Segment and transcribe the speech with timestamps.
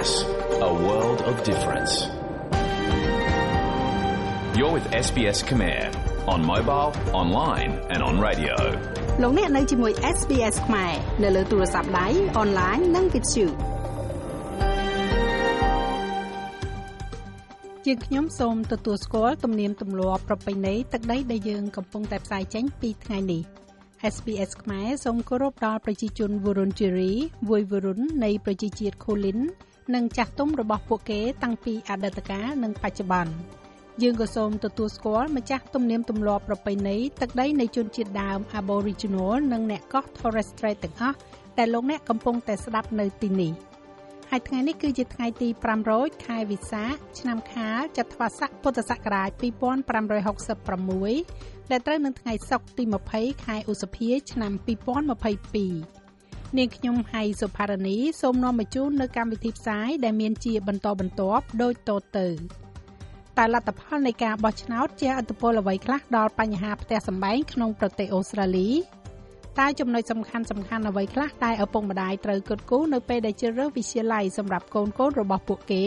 [0.00, 0.12] SBS,
[0.62, 1.92] a world of difference.
[4.56, 5.80] You're with SBS Khmer
[6.26, 6.90] on mobile,
[7.22, 8.56] online and on radio.
[9.22, 10.92] លោកអ្នកនៅជាមួយ SBS ខ្មែរ
[11.22, 12.08] នៅលើទូរស័ព្ទដៃ
[12.38, 13.46] អនឡាញនិងវិទ្យុ
[17.84, 23.42] ជាខ្ញុំសូមទទួលស្គាល់ទំនៀមទម្លាប់ប្រពៃណីទឹកដីដែលយើងកំពុងតែផ្សាយចេញពីថ្ងៃនេះ
[24.14, 27.12] SPS ខ្មែរសូមគោរពដល់ប្រជាជនវរុនជេរី
[27.50, 29.40] វយវរុននៃប្រជាជាតិខូលីន
[29.94, 33.32] និងចាស់ទុំរបស់ពួកគេតាំងពីអតីតកាលនិងបច្ចុប្បន្ន
[34.02, 41.16] យើងក៏សូមទទួលស្គាល់ម្ចាស់ទំនៀមទម្លាប់ប្រពៃណីទឹកដីនៃជនជាតិដើម Aboriginal និងអ្នកកោះ Torres Strait ទាំងអស់
[41.58, 43.52] ដែលលោកអ្នកកំពុងតែស្ដាប់នៅទីនេះ
[44.30, 45.48] ហើយថ្ងៃនេះគឺជាថ្ងៃទី
[45.86, 52.84] 500ខែវិសាខឆ្នាំខាលចត្វាស័កពុទ្ធសករាជ2566ដែលត្រូវនឹងថ្ងៃសុក្រទី
[53.14, 55.99] 20ខែឧសភា ឆ្នាំ2022
[56.58, 62.28] នាងខ្ញុំហៃសុផារនីសូមនាំមកជូននៅកម្មវិធីផ្សាយដែលមានជាបន្តបន្ទាប់ដូចតទៅ
[63.38, 68.70] តែលទ្ធផលនៃការបោះឆ្នោតជាអត្តពលអ្វីខ្លះដល់បញ្ហាផ្ទះសម្បែងក្នុងប្រទេសអូស្ត្រាលី
[69.58, 75.84] តើចំណុចសំខាន់សំខាន់អ្វីខ្លះដែលឪពុកម្ដាយត្រូវគិតគូរនៅពេលដែលជ្រើសរើសវិទ្យាល័យសម្រាប់កូនកូនរបស់ពួកគេ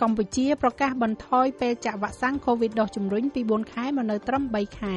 [0.00, 4.96] កម្ពុជាប្រកាសបន្ថយពេលចាក់វ៉ាក់សាំង COVID ដោះជំរុញពី4ខែមកនៅត្រឹម3ខែ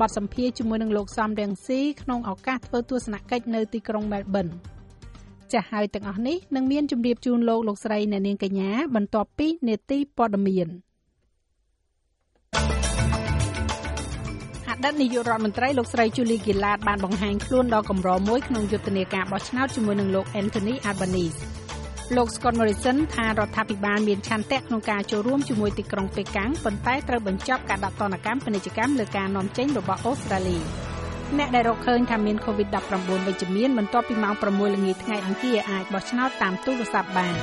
[0.00, 4.46] បទសម្ភាសជាមួយនឹងលោកសំរងស៊ីក្នុងឱកាសធ្វើទស្សនកិច្ចនៅទីក្រុងមែលប៊ន
[5.52, 10.68] ចាស់ហើយទាំងអស់នេះនឹងមានជម្រាបជូនលោកលោកស្រីអ្នកនាងកញ្ញាបន្ទាប់ពីនេតិព័ត៌មាន
[14.68, 21.63] អតីតនាយករដ្ឋមន្ត្រីលោកស្រី Julie Gillard បានបង្ហាញខ្លួនដល់កម្រមួយក្នុងយុទ្ធនាការបោះឆ្នោតជាមួយនឹងលោក Anthony Albanese
[22.16, 30.58] លោក Scott Morrison ថារដ្ឋាភិបាលមានឆន្ទៈក្នុងការចូលរួមជាមួយទីក្រុងប៉េកាំងប៉ុន្តែត្រូវបញ្ចប់ការដាក់ទណ្ឌកម្មពាណិជ្ជកម្មលើការនាំចេញរបស់អូស្ត្រាលី
[31.38, 37.34] អ្នកដែលរកឃើញថាមាន COVID-19 វិជ្ជមានបន្ទាប់ពីម៉ោង6ល្ងាចថ្ងៃអង្គារអាចបោះឆ្នោតតាមទូរស័ព្ទបាន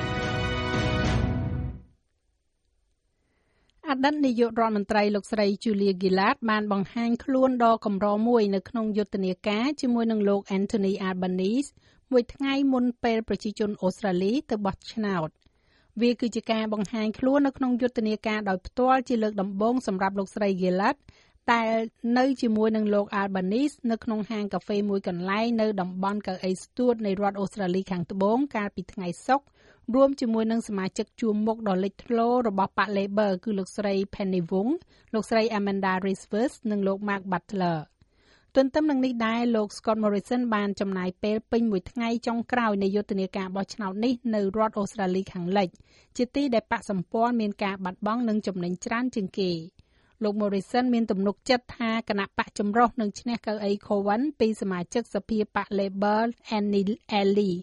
[3.89, 11.71] អតីតនាយករដ្ឋមន្ត្រីលោកស្រី Julia Gillard បានបង្ហាញខ្លួនដ៏កម្រមួយនៅក្នុងយុទ្ធនាការជាមួយនឹងលោក Anthony Albanese
[12.11, 15.29] មួយថ្ងៃមុនពេលប្រជាជនអូស្ត្រាលីទៅបោះឆ្នោត
[16.01, 20.97] វាគឺជាការបង្ហាញខ្លួននៅក្នុងយុទ្ធនាការដោយផ្ទាល់ជាលើកដំបូងសម្រាប់លោកស្រី Gillard
[21.51, 21.63] តែ
[22.17, 29.45] នៅជាមួយនឹងលោក Albanese នៅក្នុងហាងកាហ្វេមួយកន្លែងនៅតំបន់កៅអីស្ទួតនៃរដ្ឋអូស្ត្រាលីខាងត្បូងកាលពីថ្ងៃសុក្រ
[29.95, 34.71] រួមជាមួយនឹងសមាជិកជួមមុខដ៏លេចធ្លោរបស់ប៉ា Labor គឺលោកស្រី Penny Wong
[35.13, 37.77] លោកស្រី Amanda Rivers និងលោក Mark Butler
[38.57, 45.69] ទន្ទឹមនឹងនេះដែរលោក Scott Morrison បានចំណាយពេលពេញមួយថ្ងៃចុងក្រោយនៃយុទ្ធនាការបោះឆ្នោតនេះនៅរដ្ឋអូស្ត្រាលីខាងលិច
[46.17, 49.51] ជាទីដែលបកសម្ព័ន្ធមានការបាត់បង់និងចំណេញច្រើនជាងគេ
[50.23, 56.21] លោក Morrison មានទំនុកចិត្តថាគណៈបកចម្រុះនឹងឈ្នះកៅអី Cowan ពីសមាជិកសភាបក Labor
[56.57, 57.57] Annie Ellie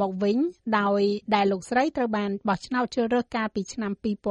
[0.00, 0.36] មកវិញ
[0.78, 1.02] ដោយ
[1.34, 4.24] ដែលលោកស្រីត្រូវបានបោះឆ្នោតជ្រើសរើសកាលពីឆ្នាំ2016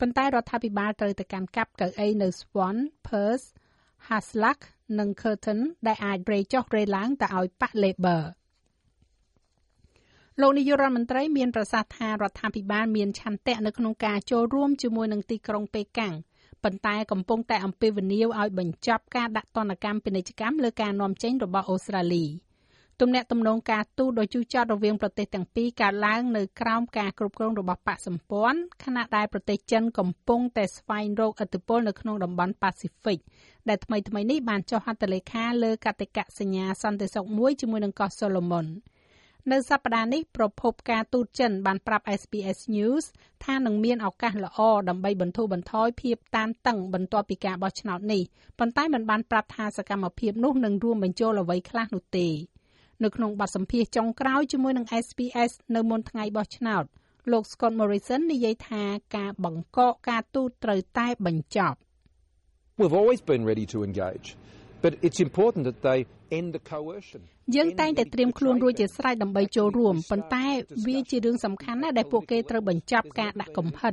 [0.00, 2.76] ប៉ុន្តែរដ្ឋាភិបាលត្រូវទៅកាន់កាប់កៅអីនៅ Swan,
[3.08, 3.46] Perth,
[4.08, 4.60] Hasluck
[4.98, 8.22] និង Curtin ដែលអាចរេចុះរេឡើងទៅឲ្យប៉ះ Labor
[10.40, 16.14] លោកនាយករដ្ឋមន្ត្រីមានប្រសាសន៍ថារដ្ឋាភិបាលមានឆន្ទៈនៅក្នុងការចូលរួមជាមួយនឹងទីក្រុងប៉េកាំង
[16.64, 22.24] ប៉ុន្តែកំពុងតែអំពាវនាវឲ្យបញ្ចប់ការដាក់ទណ្ឌកម្មពាណិជ្ជកម្មលើការនាំចេញរបស់អូស្ត្រាលី។
[23.00, 33.18] ទំនាក់ទំនងការទូតដ៏ជូរចត់រវាងប្រទេសទាំងពីរកើតឡើងនៅក្រោមការគ្រប់គ្រងរបស់បកសម្ព័ន្ធខណៈដែលប្រទេសចិនកំពុងតែស្វែងរកឥទ្ធិពលនៅក្នុងតំបន់ប៉ាស៊ីហ្វិក
[33.68, 38.66] ដែលថ្មីថ្មីនេះបានចុះហត្ថលេខាលើកតិកៈសញ្ញាសន្តិសុខមួយជាមួយនឹងកោះសូឡូមុន
[39.52, 43.04] នៅសប្តាហ៍នេះប្រពន្ធការទូតចិនបានប្រាប់ SBS News
[43.44, 48.22] ថានឹងមានឱកាសល្អដើម្បីបន្ធូរបន្ថយភាពតានតឹងបន្ទាប់ពីការបោះឆ្នោតនេះ
[48.58, 52.28] ប៉ុន្តែមិនបានប្រាប់ថាសកម្មភាពនោះនឹងរួមបញ្ចូលអ្វីខ្លះនោះទេ
[53.04, 56.84] នៅក្នុងបទសម្ភាសចុងក្រោយជាមួយនឹង SPS នៅមុនថ្ងៃបោះឆ្នោត
[57.32, 58.82] លោក Scott Morrison និយាយថា
[59.16, 61.78] ការបង្កកការទូតត្រូវតែបញ្ចប់
[62.80, 64.26] We've always been ready to engage
[64.84, 66.23] but it's important that they end the coercion
[67.56, 70.46] យើងតែងតែត្រៀមខ្លួនរួចជាស្រេចដើម្បីចូលរួមប៉ុន្តែ
[70.86, 73.92] វាជារឿងសំខាន់ណាស់ដែលពួកគេត្រូវបញ្ចប់ការដាក់កំហិត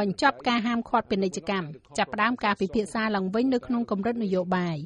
[0.00, 1.66] បញ្ចប់ការហាមឃាត់ពាណិជ្ជកម្ម
[1.98, 4.76] ចាប់ផ្ដើមការពិភាក្សាឡើងវិញនៅក្នុងកម្រិតនយោបាយ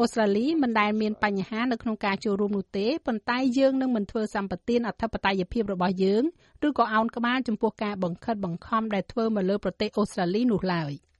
[0.00, 6.22] អូស្ត្រាលីមិនដែលមានបញ្ហានៅក្នុងការចូលរួមនោះទេប៉ុន្តែយើងនឹងមិនធ្វើសម្បទានអធិបតេយ្យភាពរបស់យើង
[6.66, 10.92] ឬក៏អោនក្បាលចំពោះការបង្ខិតបង្ខំដែលធ្វើមកលើប្រទេសអូស្ត្រាលីនោះឡើយ។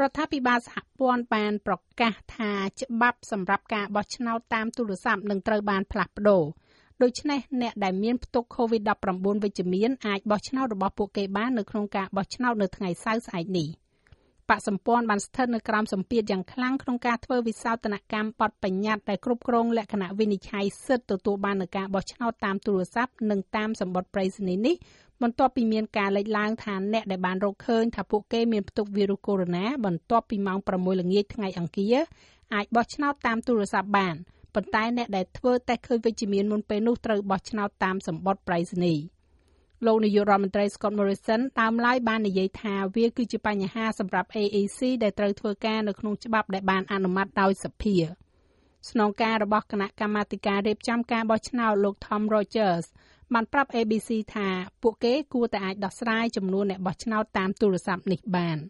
[0.00, 6.44] រដ្ឋាភិបាលសហព័ន្ធបានប្រកាសថាច្បាប់សម្រាប់ការបោះឆ្នោតតាមទូរស័ព្ទនឹងត្រូវបានផ្លាស់ប្តូរ
[7.02, 13.68] ដូច្នេះអ្នកដែលមានផ្ទុក COVID-19 វិជ្ជមានអាចបោះឆ្នោតរបស់ពួកគេបាននៅក្នុងការបោះឆ្នោតនៅថ្ងៃសៅរ៍ស្អែកនេះ
[14.48, 24.74] បបកសម្ព័ន្ធបានស្ថិតនៅក្រោមសម្ពាធយ៉ាងខ្លាំងក្នុងការធ្វើវិសោធនកម្មបទបញ្ញត្តិដែលគ្រប់គ្រងលក្ខណៈវិនិច្ឆ័យសិទ្ធិទទួលបាននូវការបោះឆ្នោតតាមទូរស័ព្ទនិងតាមសម្បត្តិប្រៃសណីនេះ
[25.22, 31.96] បន្ទាប់ពីមានការលេចឡើងថាអ្នកដែលបានរកឃើញថាពួកគេមានផ្ទុកវីរុសកូវីដ -19 បន្ទាប់ពីម៉ោង6ល្ងាចថ្ងៃអង្គារ
[32.54, 34.14] អាចបោះឆ្នោតតាមទូរស័ព្ទបាន
[34.54, 38.94] ប៉ុន្តែអ្នកដែលធ្វើតេស្តឃើញវិជ្ជមានមុនពេលនោះត្រូវបោះឆ្នោតតាមសម្បត្តិប្រៃសណី
[39.86, 47.96] លោកនាយករដ្ឋមន្ត្រី Scott Morrison ដើមឡើយបាននិយាយថាវាគឺជាបញ្ហាសម្រាប់ AEC ដែលត្រូវធ្វើការនៅក្នុងច្បាប់ដែលបានអនុម័តដោយសភា
[48.90, 52.86] ស្នងការរបស់គណៈកម្មាធិការរៀបចំការបោះឆ្នោតលោក Tom Rogers
[53.34, 54.48] បានប្រាប់ ABC ថា
[54.82, 58.58] ពួកគេគួរតែអាចដោះស្រាយចំនួនអ្នកបោះឆ្នោតតាមទូរស័ព្ទនេះបាន។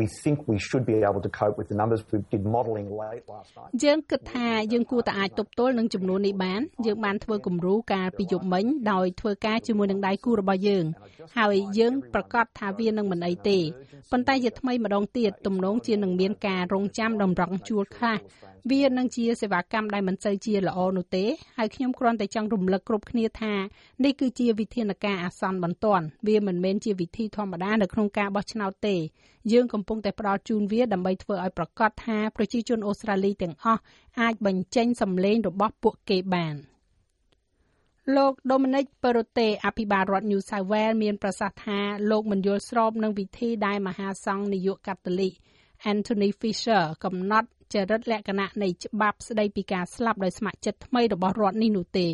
[0.00, 3.24] we think we should be able to cope with the numbers we did modeling late
[3.34, 10.84] last night យើងគិតថាយើងគួរតែអាចទប់ទល់នឹងចំនួននេះបានយើងបានធ្វើគំរូកាលពីយប់មិញដោយធ្វើការជាមួយនឹងដៃគូរបស់យើង
[11.38, 13.58] ហើយយើងប្រកាសថាវានឹងមិនអីទេ
[14.10, 18.18] ប៉ុន្តែជាថ្មីម្ដងទៀតទំនងជានឹងមានការរងចាំតម្រង់ជួលខ្លះ
[18.70, 21.24] វានឹងជាសេវាកម្មដែលមិនសូវជាល្អនោះទេ
[21.58, 23.54] ហើយខ្ញុំគ្រាន់តែចង់រំលឹកគ្រប់គ្នាថា
[24.04, 28.96] នេះគឺជាវិធានការអាសន្នបន្ទាន់វាមិនមែនជាវិធីធម្មតានៅក្នុងការបោះឆ្នោតទេ
[29.52, 33.80] យើងកំពុងតែផ្ដល់ជូនវាដើម្បីធ្វើឲ្យប្រកាសថាប្រជាជនអូស្ត្រាលីទាំងអស់
[34.20, 36.56] អាចបញ្ចេញសម្លេងរបស់ពួកគេបាន
[38.16, 41.78] លោក Dominic Perrottet អភិបាលរដ្ឋ New South Wales មានប្រសាសន៍ថា
[42.10, 45.32] លោកមិនយល់ស្របនឹងវិធីដែលមហាសង្ឃនាយកកាតូលិក
[45.92, 52.08] Anthony Fisher កំណត់ចរិតលក្ខណៈនៃច្បាប់ស្តីពីការស្លាប់ដោយស្ម័គ្រចិត្តថ្មីរបស់រដ្ឋនេះនោះទេ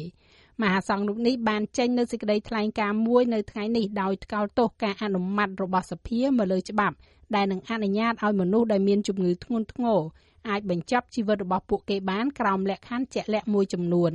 [0.62, 6.96] មហាសង្ឃលោកនេះបានចេញនៅសេចក្តីថ្លែងការណ៍មួយនៅថ្ងៃនេះដោយថ្កោលទោសការអនុម័តរបស់សភាមកលើច្បាប់
[7.36, 10.00] ដែលនឹងអនុញ្ញាតឲ្យមនុស្សដែលមានជំងឺធ្ងន់ធ្ងរ
[10.48, 14.12] អាចបញ្ចប់ជីវិតរបស់ពួកគេបានក្រោមលក្ខខណ្ឌជាក់លាក់មួយចំនួន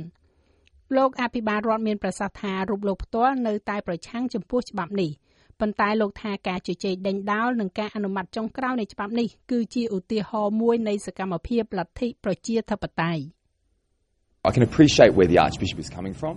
[0.96, 5.10] លោកអភិបាលរដ្ឋមានប្រសាសន៍ថារូបលោកផ្ទាល់នៅតែប្រឆាំងចំពោះច្បាប់នេះ
[5.60, 13.22] ប៉ុន្តែលោកថាការជជែកដេញដោលនិងការអនុម័តចុងក្រោយនៃច្បាប់នេះគឺជាឧទាហរណ៍មួយនៃសកម្មភាពលទ្ធិប្រជាធិបតេយ្យ
[14.48, 16.34] I can appreciate where the archbishop is coming from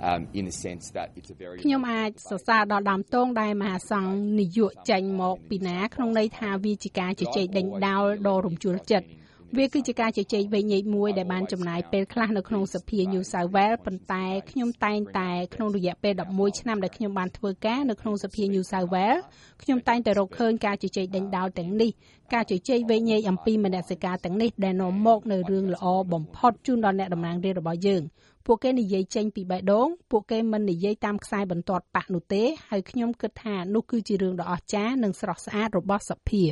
[0.00, 9.08] um in the sense that it's a very ខ្ញុំអាចសរសើរដល់ដើមតងដែលមហាសង្ឃនយោជចេញមកពីណាក្នុងន័យថាវាជាការជជែកដេញដោលដ៏រំជួលចិត្ត
[9.56, 19.22] វាគឺជាការជជែកវែងញែកមួយដែលបានចំណាយពេលខ្លះនៅក្នុងសភា New South Wales ប៉ុន្តែខ្ញុំតែងតែក្នុងរយៈពេល11ឆ្នាំដែលខ្ញុំបានធ្វើការនៅក្នុងសភា New South Wales
[19.62, 21.90] ខ្ញុំតែងតែរកឃើញការជជែកដេញដោលទាំងនេះ
[22.34, 28.02] ការជជែកវែងញែកអំពីមនសិការទាំងនេះដែលនាំមកនៅរឿងល្អបំផុតជូនដល់អ្នកតំណាងរាស្ត្ររបស់យើង
[28.50, 36.44] ពួកគេនិយាយចេញពីបេះដូងពួកគេមិននិយាយតាមខ្សែបន្ទាត់ប៉ាក់នោះទេហើយខ្ញុំគិតថានោះគឺជារឿងដ៏អស្ចារ្យនិងស្រស់ស្អាតរបស់សភា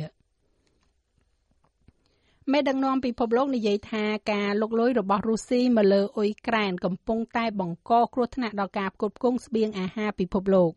[2.51, 10.71] មេដឹកនាំពិភពលោកនិយាយថាការលុកលុយរបស់រុស្ស៊ីមកលើអ៊ុយក្រែនកំពុងតែបង្កគ្រោះថ្នាក់ដល់ការផ្គត់ផ្គង់ស្បៀងអាហារពិភពលោក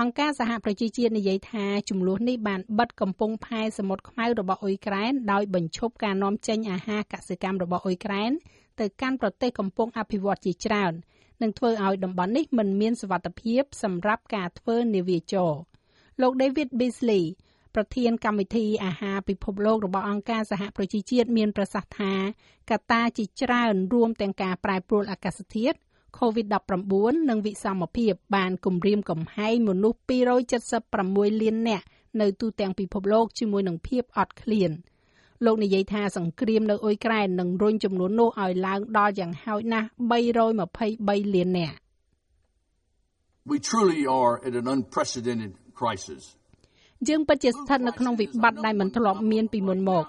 [0.00, 8.32] អង្គការសហប្រជាជាតិនិយាយថាចំនួននេះបានបិទកំពង់ផែសមុទ្រខ្មៅរបស់អ៊ុយក្រែនដោយបញ្ឈប់ការនាំចេញអាហារកសិកម្មរបស់អ៊ុយក្រែន
[8.80, 10.92] ទៅកាន់ប្រទេសកំពុងអភិវឌ្ឍជាច្រើន
[11.42, 15.52] និងធ្វើឲ្យតំបន់នេះមិនមានសុវត្ថិភាពសម្រាប់ការធ្វើនាវាចរ
[16.20, 17.24] លោក David Beasley
[17.74, 22.12] ប្រធានកម្មវិធីអាហារពិភពលោករបស់អង្គការសហប្រជាជាតិមានប្រសាសន៍ថា
[22.70, 25.76] កត្តាជាច្រើនរួមទាំងការប្រែប្រួលអាកាសធាតុ
[26.18, 29.98] COVID-19 និងវិសមភាពបានគំរាមកំហែងមនុស្ស
[30.70, 31.86] 276លាននាក់
[32.20, 34.70] នៅទូទាំងពិភពលោកជាមួយនឹងភាពអត់ឃ្លាន
[35.46, 41.76] លោកនិយាយថាសង្គ្រាមនៅអ៊ុយក្រែននឹងរុញចំនួននោះឲ្យឡើងដល់យ៉ាងហោចណាស់323លាននាក់
[43.52, 46.22] We truly are at an unprecedented crisis
[47.08, 50.04] យើងពិតជាស្ថិតនៅក្នុងវិបត្តិដែលមិនធ្លាប់មានពីមុនមក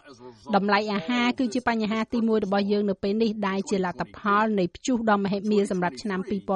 [0.55, 6.47] តម្លៃអាហារគឺជាបញ្ហាទី1របស់យើងនៅពេលនេះដែលជាលទ្ធផលនៃព្យុះដ៏មហិមាសម្រាប់ឆ្នាំ2022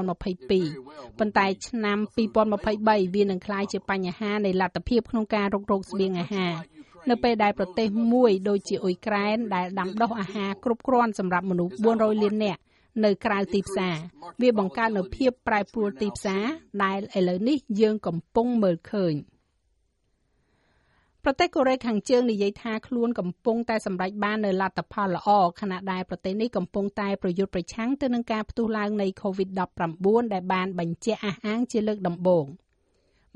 [1.20, 1.98] ប៉ុន្តែឆ្នាំ
[2.58, 6.54] 2023វានឹងក្លាយជាបញ្ហានៃលទ្ធភាពក្នុងការរករោគស្បៀងអាហារ
[7.10, 12.62] នៅពេលដែលប្រទេសមួយដូចជាអ៊ុយក្រែនដែលដាំដុះអាហារគ្រប់គ្រាន់សម្រាប់មនុស្ស400លាននាក់
[13.06, 13.96] នៅក្រៅទីផ្សារ
[14.42, 16.44] វាបង្កើតនូវភាពប្រែប្រួលទីផ្សារ
[16.84, 19.16] ដែលឥឡូវនេះយើងកំពុងមើលឃើញ។
[21.24, 25.30] ប្រទេសកូរ៉េខាងជើងនិយាយថាខ្លួនកំពុងតែសម្រេចបាននូវលទ្ធផលល្អ
[25.62, 32.46] ខណៈដែលប្រទេសនេះកំពុងតែប្រយុទ្ធប្រឆាំងទៅនឹងការផ្ទុះឡើងនៃ COVID-19 ដែលបានបញ្ជាក់អះអាងជាលើកដំបូង។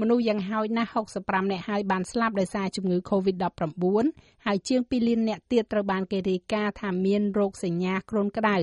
[0.02, 4.06] មនុស្សយ៉ាងហោចណាស់65នាក់ហើយបានស្លាប់ដោយសារជំងឺ Covid-19
[4.46, 8.58] ហើយជាង2លាននាក់ទៀតត្រូវបានគេរាយការណ៍ថាមានរោគសញ្ញាគ្រុនក្តៅ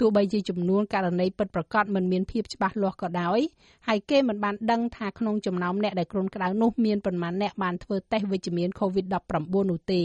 [0.00, 3.40] ទោះបីជាចំនួនករណីពិតប្រាកដមិនមានភាពច្បាស់លាស់ក៏ដោយ
[3.88, 9.34] ហើយគេមិនបានដឹងថាក្នុងចំណោមអ្នកដែលគ្រុនក្តៅនោះមានប៉ុន្មានអ្នកបានធ្វើតេស្តវិជ្ជមាន Covid-19
[9.70, 10.02] នោះទេ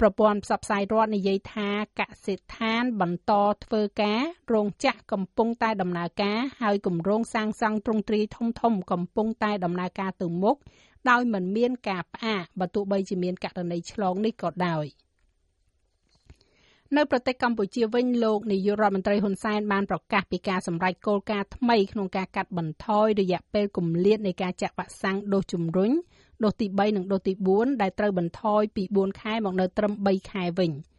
[0.00, 3.32] ប្រព័ន្ធផ្សព្វផ្សាយរដ្ឋនិយាយថាកសិដ្ឋានបន្ត
[3.64, 10.56] ធ្វើការរោងចក្រកំពុងតែដំណើរការហើយគម្រោងសាងសង់ទ្រង់ទ្រាយធំធំកំពុងតែដំណើរការទៅមុខ
[11.10, 14.84] ដោយមិនមានការផ្អាកបើទោះបីជាមានករណីឆ្លងនេះក៏ដោយ
[16.96, 25.90] នៅប្រទេសកម្ពុជាវិញលោកនាយករដ្ឋមន្ត្រីហ៊ុនសែនបានប្រកាសពីការសម្រេចគោលការណ៍ថ្មីក្នុងការកាត់បន្ថយរយៈពេលគម្លាតនៃការចាក់វ៉ាក់សាំងដូសជំរុញ
[26.44, 30.72] ដូសទី3និងដូសទី4ដែលត្រូវបន្ថយពី4ខែមកនៅត្រឹម3ខែវិញ។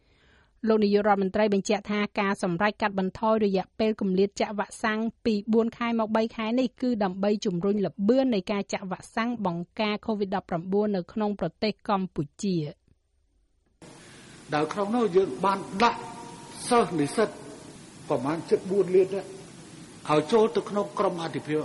[0.68, 12.56] លោកនាយករដ្ឋមន្ត្រីបញ្ជាក់ថាការសម្រេចកាត់បន្ថយរយៈពេលគម្លាតចាក់វ៉ាក់សាំងពី4ខែមក3ខែនេះគឺដើម្បីជំរុញល្បឿននៃការចាក់វ៉ាក់សាំងបង្ការ COVID-19 នៅក្នុងប្រទេសកម្ពុជា
[14.54, 16.00] ដែលក្នុងនោះយើងបានដាក់
[16.68, 17.28] សិស្សនិស្សិត
[18.08, 19.24] ប្រមាណ74លាននេះ
[20.10, 21.60] ឲ្យចូលទៅក្នុងក្រុមអធិភាព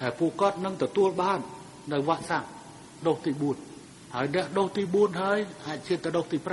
[0.00, 1.38] តែពួកគាត់នឹងទទួលបាន
[1.92, 2.44] នៅវ៉ាក់សាំង
[3.06, 3.32] ដូសទី
[3.72, 6.48] 4ហើយអ្នកដូសទី4ហើយអាចជាទៅដូសទី5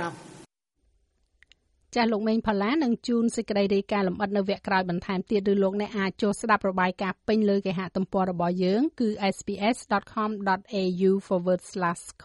[1.94, 11.10] ចាស់លោកមេងផល្លានឹងជូនសេចក្តីរាយការណ៍លម្អិតនៅវគ្គក្រោយបន្ថែមទៀតឬលោកអ្នកអាចចូលស្ដាប់របាយការណ៍ពេញលើគេហទំព័ររបស់យើងគឺ sps.com.au/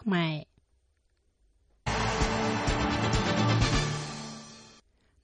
[0.00, 0.57] ខ្មែរ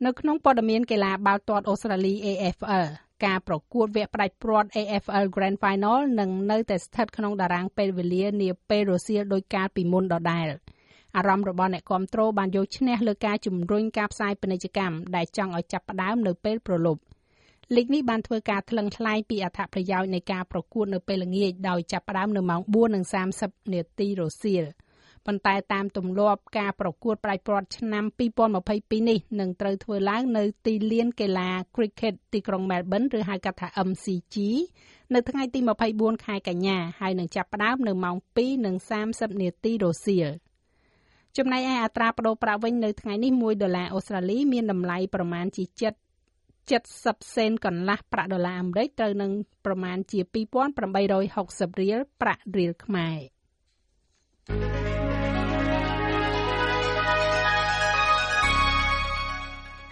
[0.04, 2.86] នៅក្នុងព័ត៌មានកីឡាបាល់ទាត់អូស្ត្រាលី AFL
[3.24, 10.48] ការប្រកួតវគ្គផ្ដាច់ព្រាត់ AFL Grand Final នឹងនៅតែស្ថិតក្នុងតារាងពេលវេលានាពេលរសៀលដោយកាលពីមុនដដែល។
[11.16, 17.00] អារម្មណ៍របស់អ្នកគ្រប់គ្រងបានយកឈ្នះលើការជំរុញការផ្សាយពាណិជ្ជកម្មដែលចង់ឲ្យចាប់ផ្ដើមនៅពេលប្រលប់
[17.76, 22.60] លីកនេះបានធ្វើការថ្លឹងថ្លែងពីអត្ថប្រយោជន៍នៃការប្រកួតនៅពេលល្ងាចដោយចាប់ផ្ដើមនៅម៉ោង
[23.16, 24.64] 4:30នាទីរសៀល
[25.26, 28.04] ប៉ុន្តែតាមទម្លាប់ការប្រកួតផ្ដាច់ព្រាត់ឆ្នាំ
[28.56, 34.36] 2022នេះនឹងត្រូវធ្វើឡើងនៅទីលានកីឡា Cricket ទីក្រុង Melbourne ឬហៅកាត់ថា MCG
[35.14, 35.60] នៅថ្ងៃទី
[35.92, 38.16] 24ខែកញ្ញាហើយនឹងចាប់ផ្ដើមនៅម៉ោង
[38.70, 40.30] 2:30នាទីរសៀល។
[41.38, 45.94] ចំណែកឯអត្រាប្តូរប្រាក់វិញនៅថ្ងៃនេះ1ដុល្លារអូស្ត្រាលីមានតម្លៃប្រមាណជា7
[46.70, 49.32] 70សេនកន្លះប្រាក់ដុល្លារអាមេរិកត្រូវនឹង
[49.66, 55.03] ប្រមាណជា2860រៀលប្រាក់រៀលខ្មែរ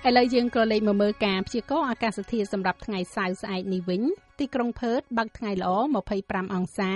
[0.08, 4.02] ឥឡូវយើងក៏លេខមកមើលការព្យាករណ៍អាកាសធាតុសម្រាប់ថ្ងៃសៅរ៍ស្អែកនេះវិញ
[4.38, 5.72] ទីក្រុងផឺតបើកថ្ងៃល្អ
[6.12, 6.92] 25អង្សា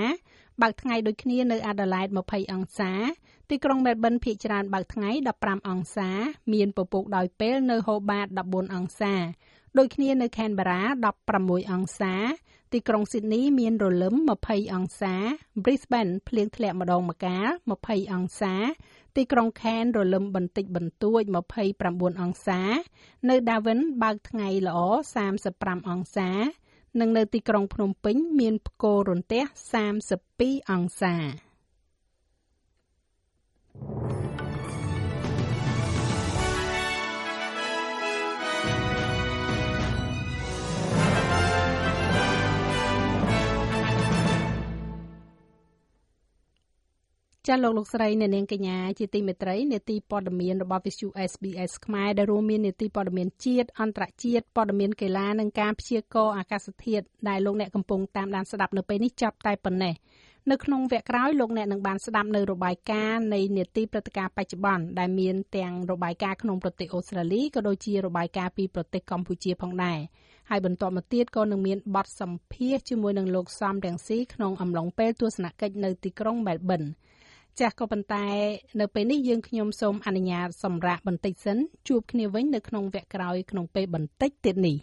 [0.62, 2.92] បើកថ្ងៃដូចគ្នានៅអាដាលេដ20អង្សា
[3.50, 5.10] ទីក្រុងមែលប៊នភាគច្រើនបើកថ្ងៃ
[5.40, 6.10] 15អង្សា
[6.52, 9.14] មានពពកដោយពេលនៅហូបាត14អង្សា
[9.78, 10.82] ដូចគ្នានៅខេនបារ៉ា
[11.26, 12.14] 16អង្សា
[12.72, 15.14] ទីក្រុងស៊ីដនីមានរលឹម20អង្សា
[15.64, 17.46] Brisbane ភ្លៀងធ្លាក់ម្ដងម្កាល
[17.80, 18.54] 20អង្សា
[19.16, 21.23] ទីក្រុងខេនរលឹមបន្តិចបន្តួច
[21.73, 22.61] 29អង្សា
[23.28, 24.78] នៅ Darwin បើកថ្ងៃល្អ
[25.35, 26.30] 35អង្សា
[27.00, 29.42] និងនៅទីក្រុងភ្នំពេញមានផ្គររន្ទះ
[30.06, 31.14] 32អង្សា
[47.50, 59.94] ចាលោកលោកស្រីអ្នកនាងកញ្ញាជាទីមេត្រីនេតិព័ត៌មានរបស់ Visu SBS ខ្មែរដែលរួមមាននេតិព័ត៌មានជាតិអន្តរជាតិព័ត៌មានកីឡានិងការព្យាករណ៍អាកាសធាតុដែលលោកអ្នកកំពុងតាមដានស្ដាប់នៅពេលនេះចាប់តែប៉ុណ្ណេះ
[60.50, 69.98] នៅក្នុងវគ្គក្រោយលោកអ្នកនឹងបានស្ដាប់នៅរបាយការណ៍នៃនេតិព្រឹត្តិការណ៍បច្ចុប្បន្នដែលមានទាំងរបាយការណ៍ក្នុងប្រទេសអូស្ត្រាលីក៏ដូចជារបាយការណ៍ពីប្រទេសកម្ពុជាផងដែរ
[70.50, 76.82] ហើយបន្តមកទៀតក៏នឹងមានបទសម្ភាសជាមួយនឹងលោកសំរងស៊ីក្នុងអំឡុងពេលទស្សនកិច្ចនៅទីក្រុងមែលប៊ន
[77.60, 78.26] ចាស់ក៏ប៉ុន្តែ
[78.80, 81.58] នៅពេលនេះយើងខ្ញុំសូមអនុញ្ញាតសម្រាប់បន្តិចសិន
[81.88, 84.76] ជួបគ្នាវិញនៅក្នុងវគ្គក្រោយក្នុងពេលបន្តិចទៀតនេះ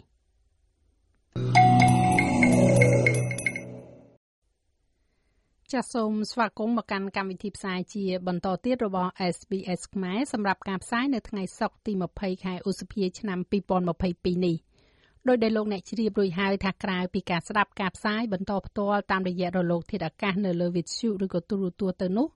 [5.72, 13.38] ចាសសូមស្វាគមន៍មកកាន់កម្មវិធីផ្សាយជាបន្តទៀតរបស់ SBS ខ្មែរសម្រាប់ការផ្សាយនៅថ្ងៃសុក្រទី20ខែឧសភាឆ្នាំ
[13.92, 14.56] 2022នេះ
[15.28, 22.28] ដោយដែលលោកអ្នកជ្រាបរួចហើយថាក្រៅពីការស្ដាប់ការផ្សាយបន្តផ្ទាល់តាមរយៈរលកធាតុអាកាសនៅលើវិទ្យុឬក៏ទូរទស្សន៍ទៅនោះ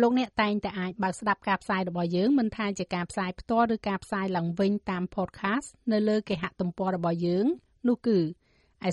[0.00, 7.46] លោកអ្នកតែងតែអាចបើកស្ដាប់ការផ្សាយរបស់យើងមិនថាជាការផ្សាយផ្ទាល់ឬការផ្សាយឡើងវិញតាម podcast នៅលើគេហទំព័ររបស់យើង
[7.88, 8.18] នោះគឺ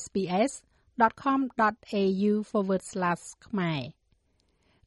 [0.03, 2.33] sps.com.au/
[3.47, 3.81] ខ្មែរ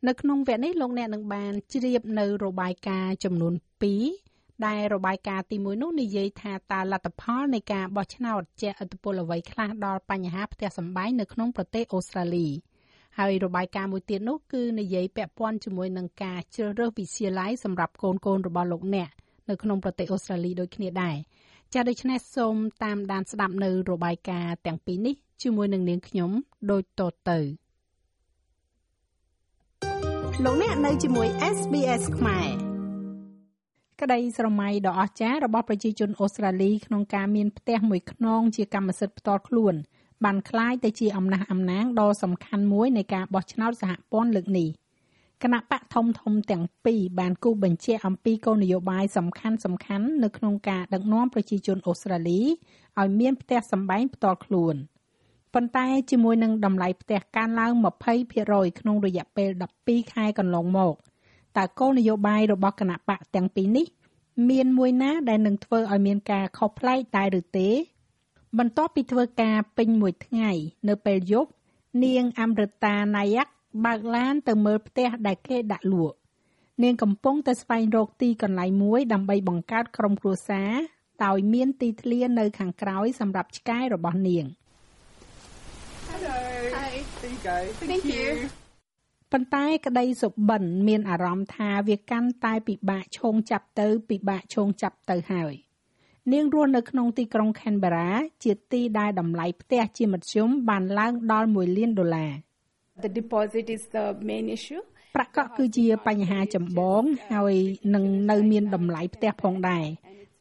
[0.08, 3.54] នៅក្នុងវគ្គនេះលោកអ្នកនឹងបានជ្រាបនៅរបាយការណ៍ចំនួន
[4.10, 12.48] 2ដែលរបាយការណ៍ទី1នោះនិយាយថាតើលទ្ធផលនៃការបោះឆ្នោតជាឥទ្ធិពលអ្វីខ្លះដល់បញ្ហាផ្ទះសម្បែងនៅក្នុងប្រទេសអូស្ត្រាលី។
[13.18, 19.08] ហើយរបាយការណ៍មួយទៀតនោះគឺនិយាយពាក់ព័ន្ធជាមួយនឹងការជ្រើសរើសវិទ្យាល័យសម្រាប់កូនកូនរបស់លោកអ្នក
[19.50, 21.16] នៅក្នុងប្រទេសអូស្ត្រាលីដូចគ្នាដែរ
[21.72, 26.30] ចា៎ដូច្នេះសូមតាមដានស្ដាប់នៅរបាយការណ៍ទាំងពីរនេះជាមួយនឹងនាងខ្ញុំ
[26.70, 27.38] ដូចតទៅ
[30.44, 32.48] លោកអ្នកនៅជាមួយ SBS ខ្មែរ
[34.00, 39.74] ក្តីស្រមៃដ៏អស្ចារ្យរបស់ប្រជាជនអូស្ត្រាលីក្នុងការមានផ្ទះមួយខ្នងជាកម្មសិទ្ធិផ្ទាល់ខ្លួន
[40.25, 44.69] បានคล้ายទៅជាអំណះអំណាងដ៏សំខាន់មួយនៃការបោះឆ្នោតសហព័ន្ធលើកនេះ
[45.43, 52.41] គណៈបកធំធំទាំងពីរបានគូបញ្ជាក់អំពីគោលនយោបាយសំខាន់សំខាន់នៅក្នុងការដឹកនាំប្រជាជនអូស្ត្រាលី
[52.99, 54.75] ឲ្យមានផ្ទះសម្បែងផ្ទាល់ខ្លួន
[55.53, 57.71] ប៉ុន្តែជាមួយនឹងតម្លៃផ្ទះកើនឡើង
[58.25, 59.49] 20%ក្នុងរយៈពេល
[59.81, 60.93] 12ខែកន្លងមក
[61.57, 63.87] តើគោលនយោបាយរបស់គណៈបកទាំងពីរនេះ
[64.49, 67.69] មានមួយណាដែលនឹងធ្វើឲ្យមានការខុសប្លែកដែរឬទេ
[68.58, 70.50] បន្ទាប់ពីធ្វើការពេញមួយថ្ងៃ
[70.88, 71.50] នៅពេលយប់
[72.04, 73.52] នាងអមរតាណាយ៉ាក់
[73.84, 76.16] បើកឡានទៅមើលផ្ទះដែលគេដាក់លក់
[76.82, 80.72] នាងកំពុងតែស្វែងរកទីកន្លែងមួយដើម្បីបង្កើតក្រុមគ្រួសារ
[81.24, 84.46] ដោយមានទីធ្លានៅខាងក្រោយសម្រាប់ឆ្កែរបស់នាង
[86.10, 86.38] Hello.
[86.78, 86.92] Hi.
[87.20, 87.56] There you go.
[87.78, 88.28] Thank, Thank you.
[89.32, 95.54] ប៉ុន្តែក្តីសុបិនមានអារម្មណ៍ថាវាកាន់តែពិបាកឈោងចាប់ទៅពិបាកឈោងចាប់ទៅហើយ
[96.33, 98.09] នាងរស់នៅក្នុងទីក្រុង Canberra
[98.43, 102.31] ជាទីដែលតម្លៃផ្ទះជាមធ្យមបានឡើងដល់1លានដុល្លារ
[103.05, 104.83] The deposit is the main issue.
[105.15, 107.55] ប្រាក់កក់គឺជាបញ្ហាចម្បងហើយ
[107.95, 109.85] នឹងនៅមានតម្លៃផ្ទះផងដែរ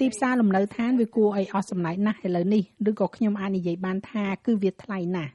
[0.01, 5.33] ទីផ្សារលំនៅឋានវាគួរឲ្យអស់សំណើចណាស់ឥឡូវនេះឬក៏ខ្ញុំអាចនិយាយបានថាគឺវាថ្លៃណាស់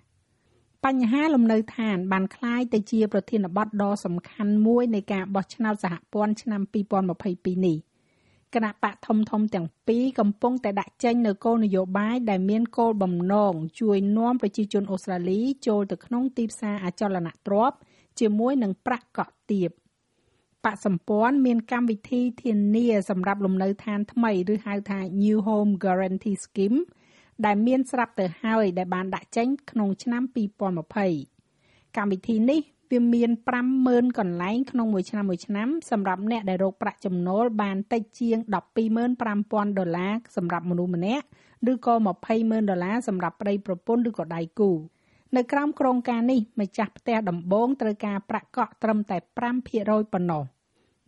[0.85, 6.61] បញ្ហាលំនៅឋានបានคล้ายទៅជាប្រធានបទដ៏សំខាន់មួយនៃការបោះឆ្នោតសហព័ន្ធឆ្នាំ
[7.13, 7.77] 2022នេះ
[8.54, 17.76] គណៈបកធំធំទាំងពីរកំពុងតែដាក់ចេញនូវគោលនយោបាយដែលមានគោលបំណងជួយនាំប្រជាជនអូស្ត្រាលីចូលទៅក្នុងទីផ្សារអចលនទ្រព្យ
[18.20, 19.70] ជាមួយនឹងប្រាក់កក់ទាប
[20.64, 26.78] បកសម្ព័ន្ធមានកម្មវិធីធានាសម្រាប់លំនៅឋានថ្មីឬហៅថា New Home Guarantee Scheme
[27.44, 30.22] ដែលមានស្រាប់ទៅហើយដែលបានដាក់ចេញក្នុងឆ្នាំ
[31.14, 33.30] 2020កម្មវិធីនេះ វាមាន
[33.74, 38.38] 50,000កន្លែងក្នុងមួយឆ្នាំមួយឆ្នាំសម្រាប់អ្នកដែលរកប្រាក់ចំណូលបានតិចជាង
[39.04, 41.24] 125,000ដុល្លារសម្រាប់មនុស្សម្នាក់
[41.72, 41.94] ឬក៏
[42.32, 44.70] 20,000ដុល្លារសម្រាប់ប្តីប្រពន្ធឬក៏ដៃគូ
[45.36, 49.16] នៅក្រោមក្រងការនេះម្ចាស់ផ្ទះដំបងត្រូវការប្រាក់កក់ត្រឹមតែ
[49.66, 50.42] 5%ប៉ុណ្ណោះ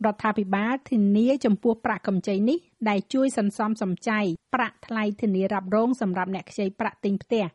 [0.05, 2.57] រដ្ឋាភិបាលធានាចំពោះប្រាក់កម្ចីនេះ
[2.89, 4.19] ដែលជួយសន្សំសំចៃ
[4.53, 7.45] ប្រាក់ថ្លៃធានារ៉ាប់រងសម្រាប់អ្នកខ្ចីប្រាក់ទិញផ្ទះ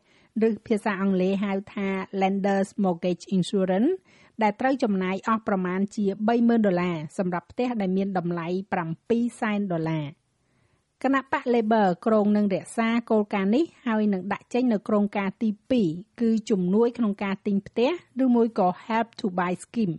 [0.47, 1.87] ឬភាសាអង់គ្លេសហៅថា
[2.21, 3.91] Lenders Mortgage Insurance
[4.43, 8.47] ដែលត្រូវចំណាយអស់ប្រមាណជា30,000ដុល្លារសម្រាប់ផ្ទះដែលមានតម្លៃ
[8.93, 10.05] 7សែនដុល្លារ
[11.03, 15.49] គណៈបក Labor ក្រុងនឹងរក្សាគោលការណ៍នេះហើយនឹងដាក់ចេញនៅក្រងការទី
[15.85, 17.91] 2គឺជំនួយក្នុងការទិញផ្ទះ
[18.23, 19.95] ឬមួយក៏ Help to Buy Scheme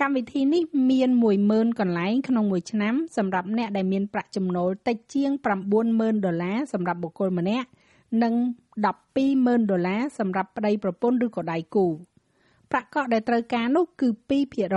[0.00, 1.10] កម្មវិធីនេះមាន
[1.44, 5.30] 10000កន្លែងក្នុងមួយឆ្នាំសម្រាប់អ្នកដែលមានប្រាក់ចំណូលតិចជាង
[5.78, 7.68] 90000ដុល្លារសម្រាប់បុគ្គលម្នាក់
[8.22, 8.34] និង
[9.02, 11.86] 120,000ដុល្លារសម្រាប់ប្តីប្រពន្ធឬក៏ដៃគូ
[12.70, 14.08] ប្រាក់កក់ដែលត្រូវការនោះគឺ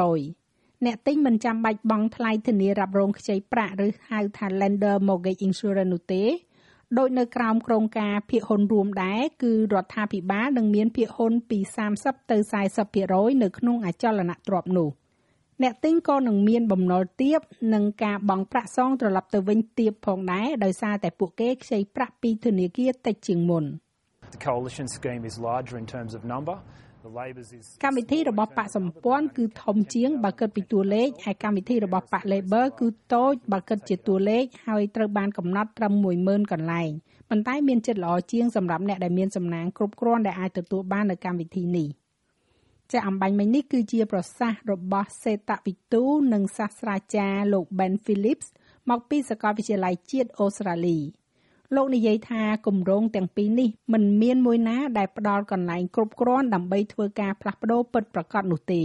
[0.08, 6.23] 2%អ្នកទិញមិនចាំបាច់បង់ថ្លៃធានារ៉ាប់រងខ្ចីប្រាក់ឬហៅថា lender mortgage insurance នោះទេ
[6.97, 11.60] ដោយនៅក្រោមក្រមការភាគហ៊ុនរួមដែរគឺរដ្ឋាភិបាលនឹងមានភាគហ៊ុនពី
[11.95, 12.38] 30ទៅ
[12.89, 14.89] 40%នៅក្នុងអចលនទ្រព្យនោះ។
[15.63, 17.41] អ្នកទិញក៏នឹងមានបំណុលទាប
[17.74, 23.65] និងការបង់ប្រាក់សងត្រឡប់ទៅវិញទាបផងដែរដោយសារតែពួកគេខ្ចីប្រាក់ពីធនាគារតិចជាងមុន
[24.36, 26.58] The coalition scheme is larger in terms of number.
[27.84, 35.93] កម្មវិធីរបស់បកសម្ព័ន្ធគឺធំជាងបើគិតពីតួលេខហើយកម្មវិធីរបស់បក Labor គឺតូចបើគិតជាតួលេខហើយត្រូវបានកំណត់ត្រឹម
[36.24, 36.89] 10000កន្លែង
[37.30, 41.89] ប៉ុន្តែមានចិត្តល្អជាងសម្រាប់អ្នកដែលមានសំណាងគ្រប់គ្រាន់ដែលអាចទទួលបាននៅកម្មវិធីនេះ។
[42.91, 48.47] ចាអំបញ្ញមិញនេះគឺជាប្រសាសន៍របស់សេតវិទូនិងសាស្ត្រាចារ្យលោក Ben Phillips
[48.89, 50.97] មកពីសាកលវិទ្យាល័យជាតិអូស្ត្រាលី
[51.76, 58.82] លោកនិយាយថាគម្រោងទាំងពីរនេះមិនមានមួយណាដែលផ្ដល់កន្លែងគ្រប់គ្រាន់ដើម្បីធ្វើការផ្លាស់ប្ដូរពិតប្រាកដនោះទេ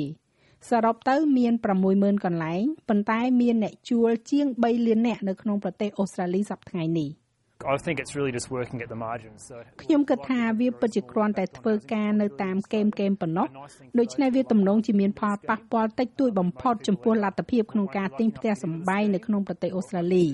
[0.68, 1.52] សរុបទៅមាន
[1.88, 7.10] 60000កន្លែងប៉ុន្តែមានអ្នកជួលជាង3លាននាក់នៅក្នុងប្រទេសអូស្ត្រាលីសប្តាហ៍នេះ។
[7.64, 9.40] I think it's really just working at the margins.
[9.48, 13.48] So ខ្ញុំគិតថាវាពិតជាគ្រាន់តែធ្វើការនៅតាមគែមគែមប៉ុណ្ណោះ
[13.98, 20.26] ដូច្នេះវាទំនងជាមានផលប៉ះពាល់តិចតួចបំផុតចំពោះលទ្ធភាពក្នុងការទិញផ្ទះសម្បែងនៅក្នុងប្រទេសអូស្ត្រាលី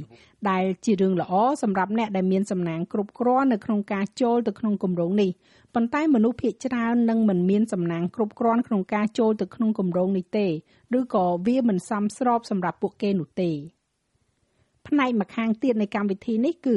[0.50, 5.30] ដែលជារឿងល្អសម្រាប់អ្នកដែលមានសំណាងគ្រប់គ្រាន់នៅក្នុងការចូលទៅក្នុងគម្រោងនេះ
[5.74, 10.46] ប៉ុន្តែមនុស្សភាគច្រើននឹងមិនមានសំណាងគ្រប់គ្រាន់ក្នុងការចូលទៅក្នុងគម្រោងនេះទេ
[10.98, 13.50] ឬក៏វាមិនសមស្របសម្រាប់ពួកគេនោះទេ
[14.88, 16.76] ផ្នែកម្ខាងទៀតនៃកម្មវិធីនេះគឺ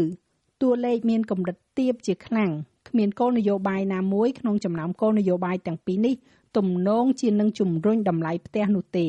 [0.62, 2.52] តួលេខមានកម្រិតទាបជាខ្លាំង
[2.90, 6.16] គ្មានគោលនយោបាយណាមួយក្នុងចំណោមគោលនយោបាយទាំងពីរនេះ
[6.58, 9.08] ទំនងជានឹងជំរុញតម្លៃផ្ទះនោះទេ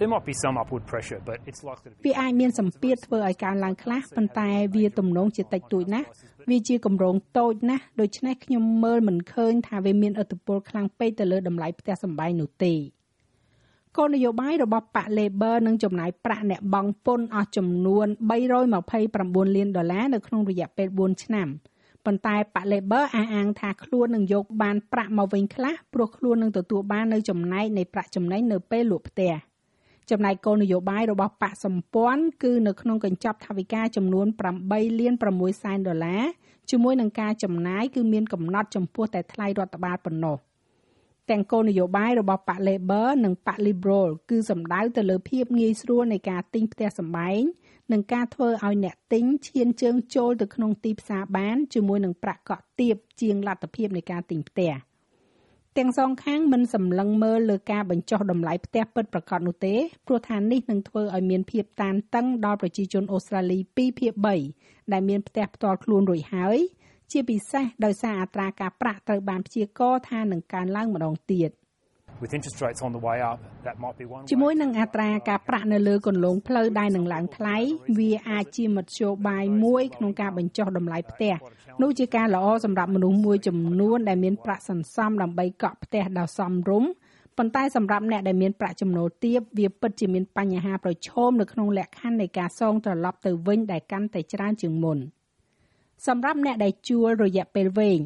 [0.00, 6.06] There might be some upward pressure but it's likely to be វាអាចមានសម្ពាធធ្វើឲ្យកើនឡើងខ្លះប៉ុន្តែវាទំនងជាតិចតួចណាស់
[6.50, 12.74] វាជាកម្រងតូចណាស់ដូច្នេះខ្ញុំមើលមិនឃើញថាវាមានឥទ្ធិពលខ្លាំងពេកទៅលើតម្លៃផ្ទះសម្បែងនោះទេ
[13.96, 18.06] គោលនយោបាយរបស់បក Labor នឹងចំណាយប្រាក់អ្នកបង់ពន្ធអស់ចំនួន
[18.90, 21.48] 329លានដុល្លារនៅក្នុងរយៈពេល4ឆ្នាំ
[22.04, 29.34] ប៉ុន្តែបក Labor អះអាងថាខ្លួននឹងយកបានប្រាក់មកវិញខ្លះព្រោះខ្លួននឹងទទួលបាននៅចំណែកនៃប្រាក់ចំណេញនៅពេលលក់ផ្ទះ
[30.10, 34.26] ចំណែកគោលនយោបាយរបស់បកសម្ព័ន្ធគឺនៅក្នុងកញ្ចប់ថវិកាចំនួន
[34.64, 36.24] 8លាន6សែនដុល្លារ
[36.70, 40.36] ជាមួយនឹងការចំណាយគឺមានកំណត់ចំពោះតែថ្លៃរដ្ឋបាលប៉ុណ្ណោះ
[41.30, 47.42] ទាំងគោលនយោបាយរបស់បក Labor និងបក Liberal គឺសំដៅទៅលើភាពងាយស្រួលនៃការទិញផ្ទះសម្បែង
[47.92, 54.72] និងការធ្វើឲ្យអ្នកទិញឈានជើងចូលទៅក្នុងទីផ្សារបានជាមួយនឹងប្រាក់កក់ទាបជាងលទ្ធភាពនៃការទិញផ្ទះ។
[55.78, 59.74] ទាំងសងខាងមិនសម្លឹងមើលលើការបញ្ចុះតម្លៃផ្ទះពិតប្រាកដនោះទេ
[60.06, 64.12] ព្រោះថានេះនឹងធ្វើឲ្យមានភាពតានតឹងដល់ប្រជាជនអូស្ត្រាលី2ភាគ
[64.52, 66.58] 3ដែលមានផ្ទះផ្ទាល់ខ្លួនរួចហើយ
[67.14, 71.50] ជាពិសេសដោយសារអត្រាការប្រាក់ត្រូវបានព្យាករណ៍ថានឹងកើនឡើងម្ដងទៀត។
[72.20, 77.56] with interest rates on the way up that might be one ជាមួយនឹងអត្រាការប្រាក់នៅលើគន្លងផ្លូវដែលនឹងឡើងថ្លៃ
[77.98, 81.34] វាអាចជាមធ្យោបាយមួយក្នុងការបញ្ចុះតម្លៃផ្ទះ
[81.82, 86.90] នោះជាការល្អសម្រាប់មនុស្សមួយចំនួនដែលមានប្រាក់សន្សំដើម្បីកក់ផ្ទះដ៏សមរម្យ
[87.38, 94.98] ប៉ុន្តែសម្រាប់អ្នកដែលមានប្រាក់ចំណូលទាបវាពិតជាមានបញ្ហាប្រឈមនៅក្នុងលក្ខខណ្ឌនៃការសងត្រឡប់ទៅវិញដែលកាន់តែច្រើនជាងមុន
[96.06, 98.00] សម្រាប់អ្នកដែលជួលរយៈពេលវែង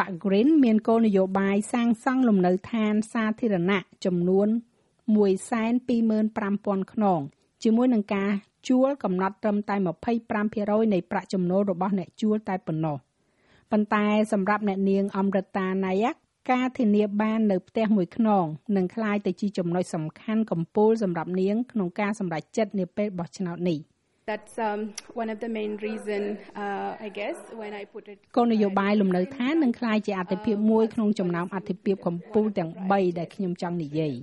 [0.00, 4.48] ប៉ា Green មានគោលនយោបាយសាងសង់លំនៅឋានសាធារណៈចំនួន
[5.24, 7.20] 125,000ខ្នង
[7.62, 8.30] ជាមួយនឹងការ
[8.68, 9.76] ជួលកំណត់ត្រឹមតែ
[10.34, 12.96] 25%នៃប្រាក់ចំណូលរបស់អ្នកជួលតែប៉ុណ្ណោះ
[13.70, 16.18] ប៉ុន្តែសម្រាប់អ្នកនាងអមរតាណាយ៉ាក់
[16.52, 18.44] ការធានាបាននៅផ្ទះមួយខ្នង
[18.76, 23.78] នឹងក្លាយទៅជាចំណុចសំខាន់កំពូលសម្រាប់នាងក្នុងការសម្រេចចិត្តនាពេលបោះឆ្នោតនេះ។
[24.30, 24.80] That's um,
[25.22, 26.22] one of the main reason
[26.62, 34.14] uh, I guess when I put it គោលនយោបាយលំនៅឋាននឹងក្លាយជាអតិភិបមួយក្នុងចំណោមអតិភិបកម្ពុជាទាំង3ដែលខ្ញុំចង់និយាយ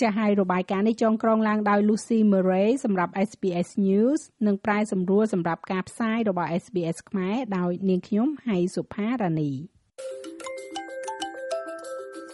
[0.00, 9.52] ចាស់ហើយរបាយការណ៍នេះចងក្រងឡើងដោយ Lucy Murray សម្រាប់ SBS News និងប្រាយសម្រួលសម្រាប់ការផ្សាយរបស់ SBS ខ្មែរដោយនាងខ្ញុំហៃសុផារ៉ានី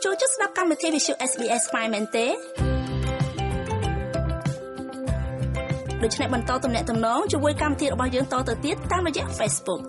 [0.04, 2.71] ចូលចិត្តស្ដាប់កម្មវិធី Visual SBS ខ្មែរមែនទេ
[6.02, 9.82] ដូច្នេះបន្តទំនាក់ទំនងជាមួយកម្មវិធីរបស់យើងតទៅទៀតតាមរយៈ Facebook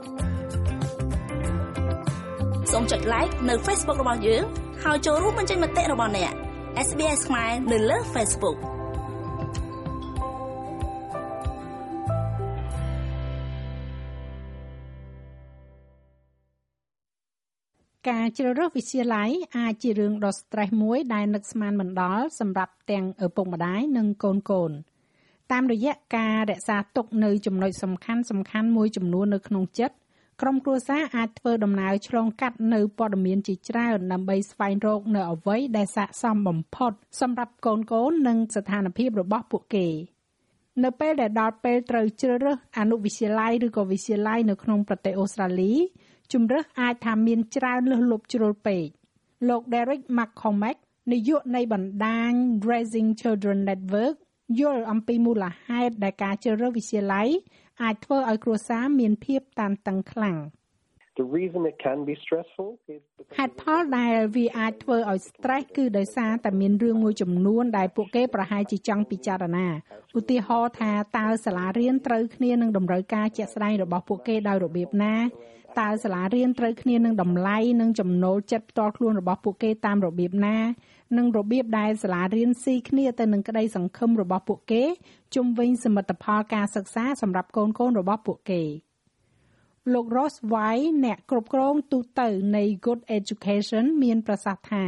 [2.72, 4.44] សូមចុច like នៅ Facebook របស់យើង
[4.84, 6.32] ហើយចូលរួមបញ្ចេញមតិរបស់អ្នក
[6.88, 8.58] SBS ខ្មែរនៅលើ Facebook
[18.10, 24.74] ការជ្រើសរើសវិទ្យាល័យអាចជារឿងដ៏ stress មួយដែលនឹកស្មានមិនដល់សម្រាប់ទាំងឪពុកម្ដាយនិងកូនកូន។
[25.52, 29.96] តាមរយៈការរក្សាទុកនៅចំណុចសំខាន់សំខាន់មួយចំនួននៅក្នុងចិត្ត
[30.42, 39.88] ក្រុមគ្រួសារអាចធ្វើដំណើរឆ្លងកាត់នៅព័ត៌មានជាច្រើនដើម្បីស្វែងរកនៅអ្វីដែលស័ក្តិសមបំផុតសម្រាប់កូនកូននិងស្ថានភាពរបស់ពួកគេ
[40.84, 45.74] នៅពេលដែលដល់ពេលត្រូវជ្រើសរើសអនុវិទ្យាល័យឬក៏វិទ្យាល័យនៅក្នុងប្រទេសអូស្ត្រាលី
[46.34, 48.86] ជំរើសអាចថាមានច្រើនលើសលប់ជ្រុលពេក
[49.50, 50.78] លោក Derek McCormack
[51.12, 52.32] នាយកនៃបណ្ដាញ
[52.70, 54.16] Raising Children Network
[54.60, 57.28] យល់អំពីមូលហេតុដែលការជ្រើសរើសវិទ្យាល័យ
[57.84, 60.40] អាចធ្វើឲ្យគ្រួសារមានភាពតានតឹងខ្លាំង
[61.22, 63.02] The reason it can be stressful is
[63.38, 69.68] ហេតុផលដែលវាអាចធ្វើឲ្យ stress គឺដោយសារតែមានរឿងមួយចំនួនដែលពួកគេប្រហែលជាចង់ពិចារណា
[70.20, 75.16] ឧទាហរណ៍ថាតើសាលារៀនត្រូវគ្នានឹងតម្រូវការជាក់ស្ដែងរបស់ពួកគេដោយរបៀបណា
[75.80, 80.56] តើសាលារៀនត្រូវគ្នានឹងតម្លៃនិងចំណូលចិត្តផ្ទាល់ខ្លួនរបស់ពួកគេតាមរបៀបណា
[81.18, 84.84] និងរបៀបដែលសាលារៀនស៊ីគ្នាទៅនឹងក្តីសង្ឃឹមរបស់ពួកគេ
[85.36, 88.64] ជុំវិញសមិទ្ធផលការសិក្សាសម្រាប់កូនកូនរបស់ពួកគេ
[89.94, 92.22] លោក Ross White អ្នកគ្រប់គ្រងទូត
[92.56, 94.86] នៃ Good Education មានប្រសាសន៍ថា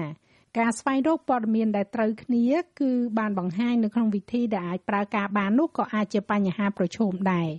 [0.57, 2.45] ការស្វែងរកព័ត៌មានដែលត្រូវគ្នា
[2.79, 7.49] គឺបានបង្ហាញនៅក្នុងវិធីដែលអាចប្រើការបាននោះក៏អាចជាបញ្ហាប្រឈមដែរ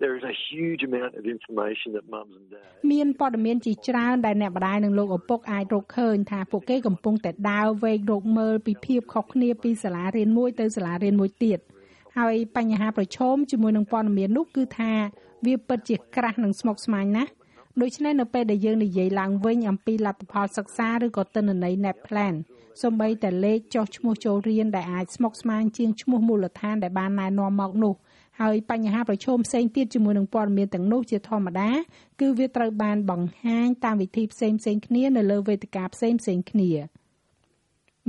[0.00, 11.58] there is a huge amount of information that mums and dads មានព័ត៌មានជាច្រើនដែលអ្នកម្ដាយនិងលោកឪពុកអាចរកឃើញថាពួកគេកំពុងតែដើរវែករកមើលពីភាពខុសគ្នាពីសាលារៀនមួយទៅសាលារៀនមួយទៀត
[12.18, 14.92] ហើយបញ្ហាប្រឈមជាមួយនឹងព័ត៌មាននោះគឺថា
[15.46, 17.30] វាពិតជាក្រាស់និងស្មុគស្មាញណាស់
[17.80, 22.34] ដូច្នេះនៅពេលដែលយើងនិយាយឡើងវិញអំពីលទ្ធផលសិក្សាឬក៏ទិន្នន័យ NAPLAN
[22.82, 27.94] សូម្បីតែលេខចុះឈ្មោះចូលរៀនដែលអាចស្មុគស្មាញជាងឈ្មោះមូលដ្ឋានដែលបានណែនាំមកនោះ
[28.40, 31.70] ហើយបញ្ហាប្រឈមផ្សេងទៀតជាមួយនឹងព័ត៌មានទាំងនោះជាធម្មតា
[32.20, 36.70] គឺវាត្រូវបានបង្ហាញតាមវិធីផ្សេងផ្សេងគ្នានៅលើវេទិកាផ្សេងផ្សេងគ្នា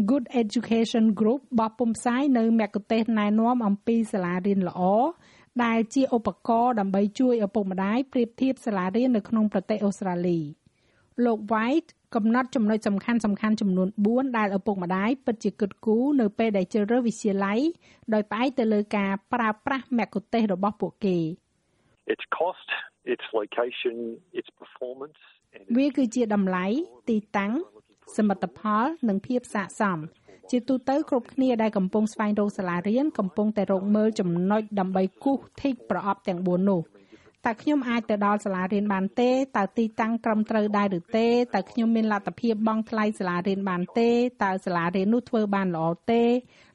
[0.09, 4.81] Good Education Group បោះពុម្ពផ្សាយនៅមគ្គុទ្ទេសក៍ណែនាំអំពីសាលារៀនល្អ
[5.63, 10.39] ដែលជាឧបករណ៍ដើម្បីជួយឪពុកម្ដាយប្រៀបធៀបសាលារៀននៅក្នុងប្រទេសអូស្ត្រាលី
[11.25, 17.60] លោក White កំណត់ចំណុចសំខាន់សំខាន់ចំនួន4ដែលឪពុកម្ដាយពិតជាគិតគូរនៅពេលដែលជ្រើសរើសវិទ្យាល័យ
[18.13, 21.17] ដោយផ្អែកទៅលើការប្រើប្រាស់មគ្គុទ្ទេសក៍របស់ពួកគេ
[22.13, 22.67] its cost
[23.13, 23.95] its location
[24.39, 25.19] its performance
[25.78, 26.65] វាគឺជាតម្លៃ
[27.10, 27.52] ទីតាំង
[28.17, 29.99] សមិទ្ធផល និងភាពស័ក្តិសម
[30.52, 36.82] ជាទូទៅគ្រប់គ្នាដែលកំពុងស្វែងរកសាលារៀនកំពុងតែរកមើលចំណុចដើម្បីគូសធីកប្រអប់ទាំង4នោះ
[37.47, 44.10] តើខ្ញុំអាចទៅដល់សាលារៀនបានទេតើទីតាំងត្រឹមត្រូវដែរឬទេតើខ្ញុំមានលទ្ធភាពបង់ថ្លៃសាលារៀនបានទេ
[44.43, 46.23] តើសាលារៀននោះធ្វើបានល្អទេ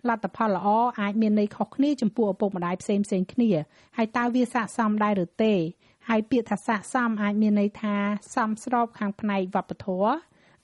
[0.08, 0.68] លទ្ធផលល្អ
[1.00, 3.50] អាចមានន័យខុសគ្នាចំពោះឪពុកម្ដាយផ្សេងផ្សេងគ្នា
[3.96, 5.54] ហើយតើវាស័ក្តិសមដែរឬទេ
[6.08, 7.96] ហើយពាក្យថាស័ក្តិសមអាចមានន័យថា
[8.34, 10.12] សមស្របខាងផ្នែកវប្បធម៌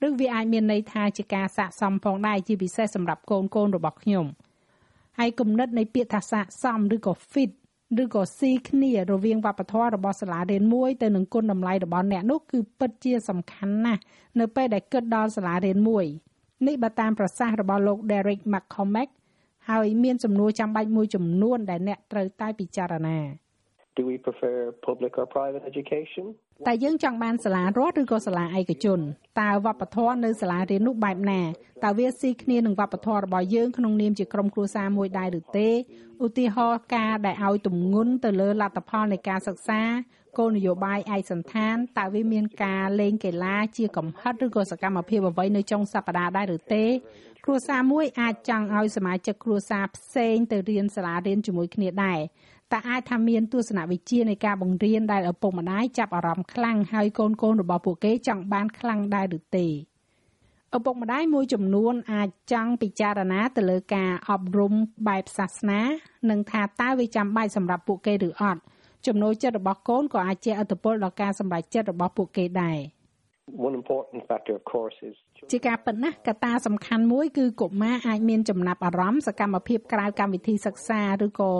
[0.07, 4.25] ឬវាអាចមានន័យថាជាការស័ក្តិសមផងដែរជាពិសេសសម្រាប់កូនកូនរបស់ខ្ញុំ
[5.19, 7.51] ហើយគំនិតនៃពាក្យថាស័ក្តិសមឬក៏ fit
[8.01, 14.01] ឬក៏ស៊ីគ្នារវាងវប្បធម៌របស់សាលារៀនមួយទៅនឹងគុណតម្លៃរបស់អ្នកនោះគឺពិតជាសំខាន់ណាស់
[14.39, 16.05] នៅពេលដែលគិតដល់សាលារៀនមួយ
[16.67, 19.09] នេះបើតាមប្រសាសន៍របស់លោក Derek McCormack
[19.69, 23.19] ហើយមានសំណួរចាំបាច់មួយចំនួនដែលអ្នកត្រូវតែពិចារណា
[23.97, 24.55] Do we prefer
[24.89, 26.25] public or private education?
[26.67, 28.99] តែយើងចង់បានសាលារដ្ឋឬក៏សាលាឯកជន
[29.41, 31.41] តើវប្បធម៌នៅសាលារៀននោះបែបណា
[31.83, 35.69] តើវាស៊ីគ្នានឹងវប្បធម៌របស់យើងក្នុងនាមជាក្រុមគ្រួសារមួយដែរឬទេ
[36.25, 39.81] ឧទាហរណ៍ការដែលឲ្យទម្ងន់ទៅលើលទ្ធផលនៃការសិក្សា
[40.37, 46.83] គោលនយោបាយឯកសន្តានតើវាមានការលេងកីឡាជាកំហិតឬក៏សកម្មភាពអ្វីនៅចុងសប្តាហ៍ដែរឬទេ
[47.47, 52.19] គ្រួសារមួយអាចចង់ឲ្យសមាជិកគ្រួសារផ្សេងទៅរៀនសាលារៀនជាមួយគ្នាដែរ
[52.71, 59.67] តែអាចថាមានទស្សនវិជ្ជានៃការបង្រៀនដែលឪពុកម្ដាយចាប់អារម្មណ៍ខ្លាំងហើយកូនកូនរបស់ពួកគេចង់បានខ្លាំងដែរឬទេ
[60.75, 64.73] ឪពុកម្ដាយមួយចំនួនអាចចង់ពិចារណាទៅលើការអប់រំ
[65.07, 65.81] បែបសាសនា
[66.29, 68.61] និងថាតើវាចាំបាច់សម្រាប់ពួកគេឬអត់
[69.07, 72.79] ចំណូលចិត្តរបស់កូនក៏អាចជះឥទ្ធិពលដល់ការសម្រេចចិត្តរបស់ពួកគេដែរ។
[73.67, 75.15] One important factor of course is
[75.51, 81.53] ជាការពិតណាស់កត្តាសំខាន់មួយគឺកុមារអាចមានចំណាប់អារម្មណ៍សកម្មភាពក្រៅកម្មវិធីសិក្សាឬក៏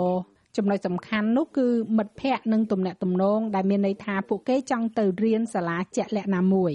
[0.56, 6.72] ចំណុចសំខាន់នោះគឺមិត្តភ័ក្តិនិងទំនាក់ទំនងដែលមានន័យថាពួកគេចង់ទៅរៀនសាលាជាក់លាក់ណាមួយ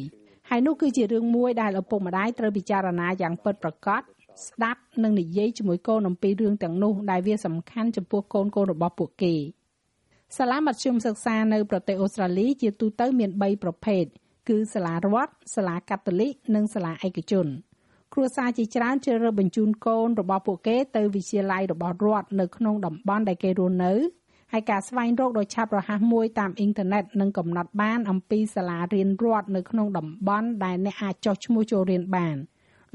[0.49, 4.01] ហើយនោះគឺជារឿងមួយដែលឪពុកម្ដាយត្រូវពិចារណាយ៉ាងពិតប្រាកដ
[4.47, 9.35] ស្ដាប់និងនិយាយជាមួយកូនអំពីរឿងទាំងនោះដែលវាសំខាន់ចំពោះកូនកូនរបស់ពួកគេ
[10.37, 14.05] សាលាមធ្យមសិក្សានៅប្រទេសអូស្ត្រាលីជាទូទៅមាន3ប្រភេទ
[14.51, 17.47] គឺសាលារដ្ឋសាលាកាតូលិកនិងសាលាឯកជន
[18.13, 23.93] គ្រួសារជាច្រើនជ្រើសរើសបញ្ជូនកូនរបស់ពួកគេទៅវិទ្យាល័យរបស់រដ្ឋនៅក្នុងតំបន់ដែលគេរស់នៅ
[24.53, 32.37] ហើយការស្វែងរកដ៏ឆាប់រហ័សមួយតាមអ៊ីនធឺណិតនឹងកំណត់បានអំពីសាលារៀនរដ្ឋនៅក្នុងតំបន់ដែលអ្នកអាចចុះឈ្មោះចូលរៀនបាន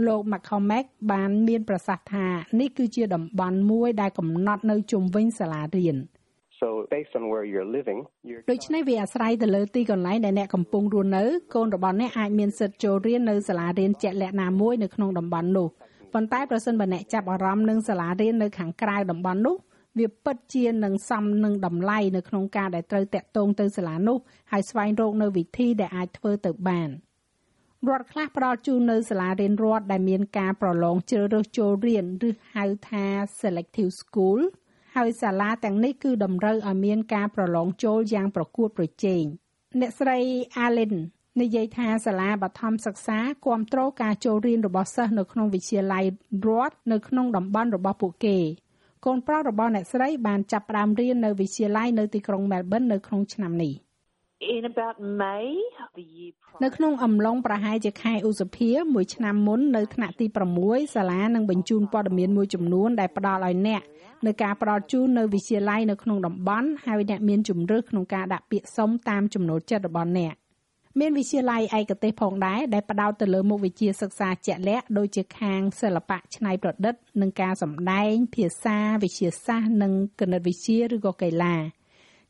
[0.07, 2.27] លោក McCormack បានមានប្រសាសន៍ថា
[2.61, 5.97] នេះគឺជាតំបន់មួយដែលកំណត់នៅជុំវិញសាលារៀន។
[6.61, 8.01] So based on where you're living
[8.51, 15.69] ដូច្នេះវាអាស្រ័យទៅលើទីកន្លែងដែលអ្នកកំពុងរស់នៅកូនរបស់អ្នកអាចមានសិទ្ធិចូលរៀននៅសាលារៀនជាក់លាក់ណាមួយនៅក្នុងតំបន់នោះ
[16.14, 19.57] ប៉ុន្តែប្រសិនបើអ្នកចាប់អារម្មណ៍នឹងសាលារៀននៅខាងក្រៅតំបន់នោះ
[19.99, 24.19] វាពិតជានឹងសមនឹងតម្លៃនៅក្នុងការដែលត្រូវតាក់ទងទៅសាលានោះ
[24.53, 26.88] ហើយស្វែងរកនៅវិធីដែលអាចធ្វើទៅបាន
[27.88, 33.07] រដ្ឋខ្លះផ្ដល់ជូននៅសាលារៀនរដ្ឋដែលមានការប្រឡងជ្រើសរើសចូលរៀនឬហៅថា
[33.40, 34.40] selective school
[34.97, 39.25] ហើយសាលាទាំងនេះគឺតម្រូវឲ្យមានការប្រឡងចូលយ៉ាងប្រកួតប្រជែង
[39.81, 40.19] អ្នកស្រី
[40.65, 40.95] Allen
[41.41, 46.05] និយាយថាសាលាបឋមសិក្សាគ្រប់គ្រងការចូលរៀនរបស់សិស្សនៅក្នុងវិទ្យាល័យ
[46.47, 48.39] រដ្ឋនៅក្នុងតំបន់របស់ពួកគេ
[49.05, 53.73] កូនប្រុសរបស់អ្នកស្រីបានចាប់ផ្ដើមរៀននៅវិទ្យាល័យនៅទីក្រុង Melbourne នៅក្នុងឆ្នាំនេះ។
[56.64, 60.27] នៅក្នុងអំឡុងប្រហែលជាខែឧសភាមួយឆ្នាំមុននៅថ្នាក់ទី
[60.61, 63.83] 6សាលានឹងបញ្ជូនព័ត៌មានមួយចំនួនដែលផ្ដល់ឲ្យអ្នក
[64.27, 70.35] នៅការផ្ដល់ជូននៅវិទ្យាល័យនៅក្នុងតំបន់ហើយអ្នកមានជំរឿសក្នុងការដាក់ពាក្យសុំតាមចំណូលចិត្តរបស់អ្នក
[71.01, 81.57] មានវិទ្យាល័យឯកទេសផងដែរដែលផ្ដោតទៅលើមុខវិជ្ជាសិក្សាជាក់លាក់ដូចជាខាងសិល្បៈច្នៃប្រឌិតនិងការសម្ដែង ភាសាវិទ្យាសាស្ត្រនិងគណិតវិទ្យាឬក៏កីឡា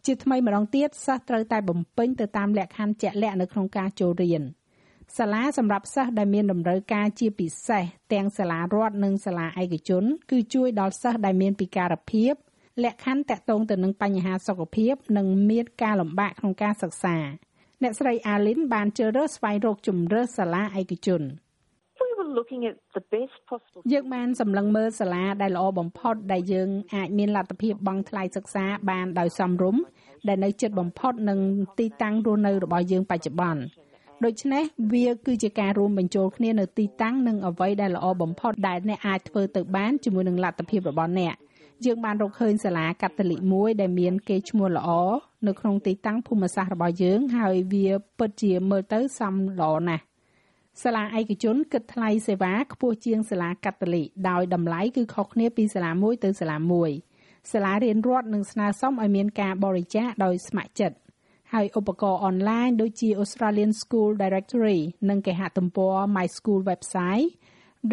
[0.06, 4.42] ជាថ្មីម្ដងទៀតសិស្សត្រូវតែបំពេញទៅតាមលក្ខខណ្ឌជាក់លាក់នៅក្នុងការចូលរៀន
[5.16, 12.32] សាលាសម្រាប់សិស្សដែលមានតម្រូវការជាពិសេសទាំងសាលារដ្ឋនិងសាលាឯកជន គឺជួយដល់សិស្សដែលមានពិការភាព
[12.84, 17.16] លក្ខខណ្ឌតាក់ទងទៅនឹងបញ្ហាសុខភាព និងមានការលំបាកក្នុងការសិក្សា
[17.82, 21.22] អ្នកស្រីអាលីនបានជ្រើសរើសស្វែងរកជំរើសសាលាឯកជន
[21.98, 22.15] looking at the best possible
[23.92, 29.82] យើងបានសម្លឹងមើលសាលាដែលល្អបំផុតដែលយើងអាចមានលទ្ធភាពបង់ថ្លៃសិក្សាបានដោយសមរម្យ
[30.28, 31.38] ដែលនៅជិតបំផុតនឹង
[31.78, 33.62] ទីតាំងរស់នៅរបស់យើងបច្ចុប្បន្ន
[34.24, 41.34] ដូច្នេះវាគឺជាការរួមបញ្ចូលគ្នានៅទីតាំងនិងអ្វីដែលល្អបំផុតដែលអ្នកអាចធ្វើទៅបានជាមួយនឹងលទ្ធភាពរបស់អ្នក
[41.84, 44.88] យើងបានរកឃើញសាលាកាតូលិកមួយដែលមានកេរ្តិ៍ឈ្មោះល្អ
[45.46, 50.02] នៅក្នុងទីតាំងភូមិសាស្ត្ររបស់យើងហើយវាពិតជាមើលទៅសមល្អណាស់
[50.82, 56.90] សាលាឯកជនគិតថ្លៃសេវាខ្ពស់ជាងសាលាកាតូលិកដោយតម្លៃគឺខុសគ្នាពីសាលាមួយទៅសាលាមួយ
[57.52, 60.96] សាលារៀនរដ្ឋនឹងស្នើសុំឲ្យមានការបរិច្ចាគដោយស្ម័គ្រចិត្ត
[61.52, 67.28] ហើយឧបករណ៍អនឡាញដូចជា Australian School Directory និងគេហទំព័រ My School website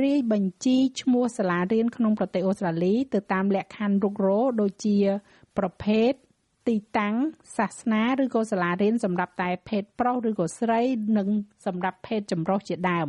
[0.01, 4.97] រាយបញ្ជីឈ្មោះសាលារៀនក្នុងប្រទេសអូស្ត្រាលីទៅតាមលក្ខខណ្ឌរុករោដូចជា
[5.57, 6.11] ប្រភេទ
[6.67, 7.15] ទីតាំង
[7.57, 10.81] សាសនាឬក៏សាលារៀនសម្រាប់តែភេទប្រុសឬក៏ស្រី
[11.17, 11.27] និង
[11.65, 13.07] សម្រាប់ភេទចម្រុះជាដើម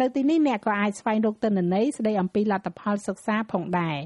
[0.00, 3.98] នៅទីនេះអ្នកក៏អាចស្វែងរកទិន្នន័យស្ដីអំពីលទ្ធផលសិក្សាផងដែរ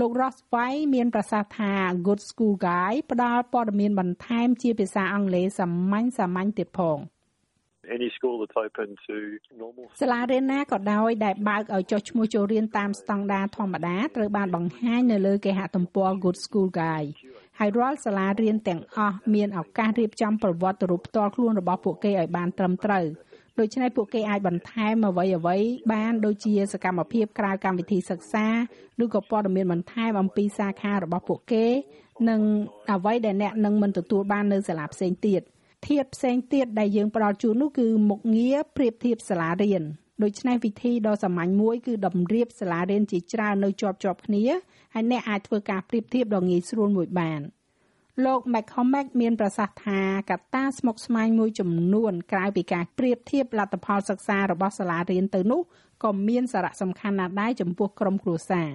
[0.00, 1.72] លោក Ross White មានប្រសាសន៍ថា
[2.06, 6.98] Good School Guide ផ្ដល់ព័ត៌មានបន្ថែមជាភាសាអង់គ្លេសសាមញ្ញសាមញ្ញទៀតផង
[7.96, 9.16] Any school that's open to
[9.62, 17.10] normal សាលារៀនណាក៏ដោយដែលបើកឲ្យចុះឈ្មោះចូលរៀនតាមស្តង់ដារធម្មតាត្រូវបានបង្ហាញនៅលើគេហទំព័រ Good School Guide
[17.58, 23.04] ហើយរាល់សាលារៀនទាំងអស់មានឱកាសរៀបចំប្រវត្តិរូបផ្ទាល់ខ្លួនរបស់ពួកគេឲ្យបានត្រឹមត្រូវ
[23.58, 25.56] ដូច្នេះពួកគេអាចបន្ថែមអ្វីអ្វី
[25.92, 28.46] បានដូចជាសកម្មភាពក្រៅកម្មវិធីសិក្សា
[29.02, 31.66] ឬក៏ព័ត៌មានបន្ថែមអំពីសាខារបស់ពួកគេ
[32.28, 32.40] និង
[32.90, 35.42] អ្វីដែលអ្នកនឹងមិនទទួលបាននៅសាលាផ្សេងទៀត
[35.86, 39.82] ធៀបផ្សេងទៀតដែលយើងផ្ដល់ជូននោះគឺមុខងារប្រៀបធៀបសាលារៀន
[40.22, 44.44] ដូច្នេះវិធីដ៏សាមញ្ញមួយគឺតម្រៀបសាលារៀនជាច្រើននៅជាប់ជាប់គ្នា
[44.94, 47.42] ហើយអ្នកអាចធ្វើការប្រៀបធៀបដ៏ងាយស្រួលមួយបាន។
[48.24, 50.00] លោក McCormack មានប្រសាសន៍ថា
[50.30, 55.60] កត្តាស្មុគស្មាញមួយចំនួនក្រៅពីការប្រៀបធៀបលទ្ធផលសិក្សារបស់សាលារៀនទៅនោះ
[56.04, 58.70] ក៏មានសារៈសំខាន់ណាស់ដែរចំពោះក្រុមគ្រួសារ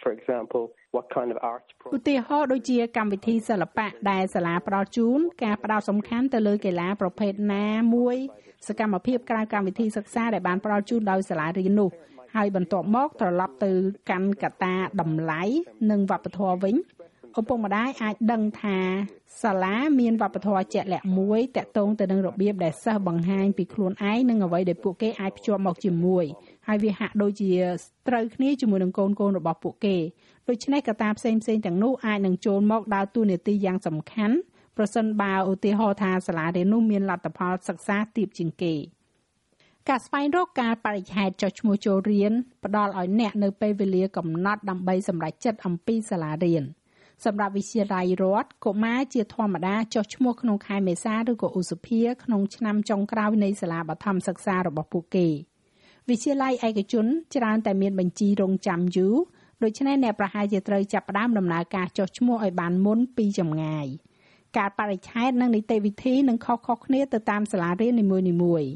[0.00, 0.64] For example
[0.96, 1.64] what kind of art
[1.96, 8.16] ឧទាហរណ៍ដូចជាកម្មវិធីសិល្បៈដែលសាលាផ្ដល់ជូនការផ្ដោតសំខាន់ទៅលើកីឡាប្រភេទណាមួយ
[8.68, 11.90] សកម្មភាពក្រៅកម្មវិធីសិក្សាដែលបានផ្ដល់ជូនដោយសាលារៀននោះ
[12.36, 13.70] ហើយបន្ទាប់មកត្រឡប់ទៅ
[14.10, 15.42] កាន់កត្តាតម្លៃ
[15.90, 16.76] និងវប្បធម៌វិញ
[17.38, 18.78] ឪពុកម្ដាយអាចដឹងថា
[19.42, 26.24] សាលាមានវប្បធម៌ជាក់លាក់មួយតាក់ទងទៅនឹងរបៀបដែលសិស្សបង្ហាញពីខ្លួនឯងនិងអ្វីដែលពួកគេអាចភ្ជាប់មកជាមួយ
[26.68, 27.52] ហើយវាហាក់ដូចជា
[28.08, 29.96] ត្រូវគ្នាជាមួយនឹងកូនកូនរបស់ពួកគេ
[30.48, 34.36] ដូច្នេះកត្តាផ្សេងផ្សេងទាំងនោះអាចនឹងចូលមកដើរតួនាទីយ៉ាងសំខាន់
[34.76, 38.74] ប្រសិនបើឧទាហរណ៍ថាសាលារៀននោះមានលទ្ធផលសិក្សាទាបជាងគេ
[39.88, 42.32] ការស្វែងរកការបរិច្ឆេទចុះឈ្មោះចូលរៀន
[42.64, 46.64] ផ្ដល់ឲ្យអ្នកនៅពេលវេលាកំណត់ដើម្បីសម្រេចចិត្តអំពីសាលារៀន។
[47.24, 55.28] សម្រាប់វិទ្យាល័យរដ្ឋកុមារជាធម្មតាចុះឈ្មោះក្នុងខែមេសាឬក៏ឧសភាក្នុងឆ្នាំចុងក្រោយនៃសាលាបឋមសិក្សារបស់ពួកគេ
[56.10, 59.16] វិទ្យាល័យឯកជនច្រើនតែមានបញ្ជីរងចាំយូរ
[59.62, 63.86] ដូច្នេះអ្នកប្រហែលជាត្រូវចាប់ផ្ដើមដំណើរការចុះឈ្មោះឲ្យបានមុនពីចម្ងាយ
[64.58, 68.04] ការបរិច្ឆេទនិងនីតិវិធីនឹងខុសៗគ្នាទៅតាមសាលារៀននី
[68.42, 68.70] មួយៗ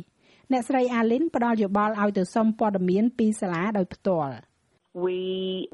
[0.52, 4.34] អ្នកស្រីអាលីនផ្ដល់យោបល់ឲ្យទៅសុំព័ត៌មានពីសាលាដោយផ្ទាល់
[5.04, 5.18] we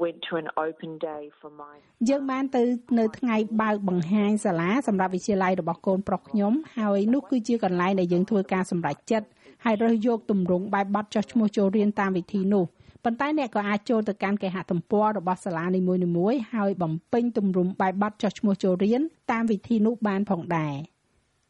[0.03, 1.75] went to an open day for my
[2.09, 2.63] យើងបានទៅ
[2.99, 9.27] នៅថ្ងៃបើកបង្ហាញសាលាសម្រាប់វិទ្យាល័យរបស់កូនប្រុសខ្ញុំហើយនោះគឺជាកន្លែងដែលយើងធ្វើការសម្រេចចិត្ត
[9.65, 12.65] ហើយរើសយកទម្រង់បែបបទចោះឈ្មោះចូលរៀនតាមវិធីនោះ
[13.03, 15.81] ប៉ុន្តែអ្នកក៏អាចចូលទៅកាន់គេហទំព័ររបស់សាលានី
[16.17, 20.75] មួយៗហើយបំពេញទម្រង់បែបបទចោះឈ្មោះចូលរៀនតាមវិធីនោះបានផងដែរ។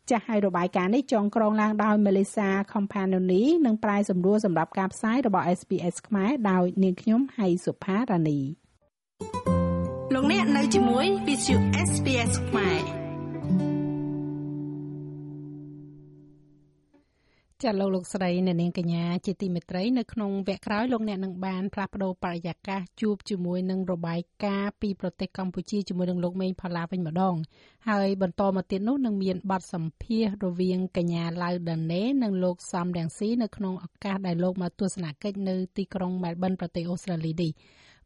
[0.09, 8.39] ចាស់ហើយរបាយការណ៍នេះចងក្រងឡើងដោយ Melissa Companoni និងប្រាយសម្រួលសម្រាប់ការផ្សាយរបស់ SPS ខ្មែរដោយនាងខ្ញុំហៃសុផារ៉ានី
[10.13, 13.08] លោកអ្នកនៅជាមួយ Visual SPS ខ្មែរ
[17.65, 27.35] ចាលោកលោកស្រីអ្នកនាងកញ្ញាជាទីមេត្រីនៅក្នុងវគ្គក្រោយលោកអ្នកនឹងបានផ្លាស់ប្ដូរបរិយាកាសជួបជាមួយនឹងរបាយការណ៍ពីប្រទេសកម្ពុជាជាមួយនឹងលោកមេងផល្លាវិញម្ដង
[27.89, 37.51] ហើយបន្តមកទៀតនោះនឹងមានបទសម្ភាសរវាងកញ្ញាឡៅដាណេនិងលោកសំរងស៊ីនៅក្នុងឱកាសដែលលោកមកទស្សនកិច្ចនៅទីក្រុងមែលប៊នប្រទេសអូស្ត្រាលីនេះ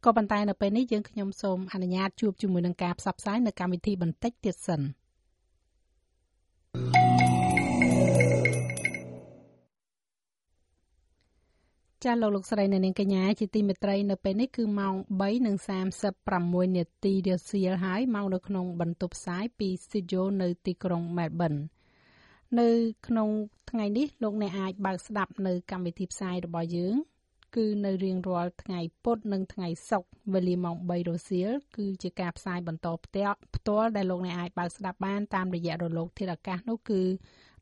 [0.04, 4.82] ក៏ប៉ុន្តែនៅពេលនេះយើងខ្ញុំសូមអនុញ្ញាតជួបជាមួយនឹងការផ្សព្វផ្សាយនៅកម្មវិធីបន្តិចទៀតសិន។
[12.04, 14.94] ចាលោកលោកស្រីនៅនាងកញ្ញាជាទីមេត្រីនៅពេលនេះគឺម៉ោង
[15.60, 21.60] 3:36នាទីរសៀលហើយមកនៅក្នុងបន្ទប់ផ្សាយពី Studio នៅទីក្រុង Melbourne
[22.60, 22.68] នៅ
[23.06, 23.28] ក្នុង
[23.70, 26.94] ថ្ងៃនេះលោកអ្នកអាចបើកស្ដាប់នៅកម្មវិធីផ្សាយរបស់យើង
[27.56, 37.02] គឺនៅរៀងរាល់ថ្ងៃពុធនិងថ្ងៃសុក្រវេលាម៉ោង3រសៀលគឺជាការផ្សាយបន្តផ្ទាល់ផ្ទាល់ដែលលោកអ្នកអាចបើកស្ដាប់បានតាមរយៈរលកធាតុអាកាសនោះគឺ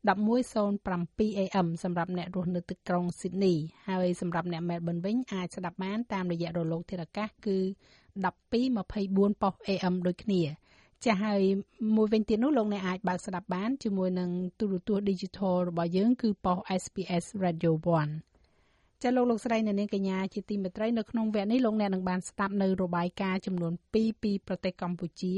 [0.03, 3.57] 11:07 AM សម្រាប់អ្នករស់នៅទីក្រុង Sydney
[3.89, 7.57] ហើយសម្រាប់អ្នក Melbourne វិញអាចស្ដាប់បានតាមរយៈរលកធាតុអាកាសគឺ
[8.23, 10.41] 12:24ប៉ុស AM ដូចគ្នា
[11.03, 11.41] ចាស់ហើយ
[11.95, 17.71] មួយវិញទៀតនោះលោកអ្នកអាចបើកស្ដាប់បានជាមួយនឹងទូរទស្សន៍ Digital របស់យើងគឺប៉ុស SPS Radio
[18.37, 25.33] 1ចាលោកលោកស្រីនៅនាងកញ្ញាជាទីមេត្រីនៅក្នុងវគ្គនេះលោកអ្នកនឹងបានស្ដាប់នៅរបាយការណ៍ចំនួន2ពីប្រទេសកម្ពុជា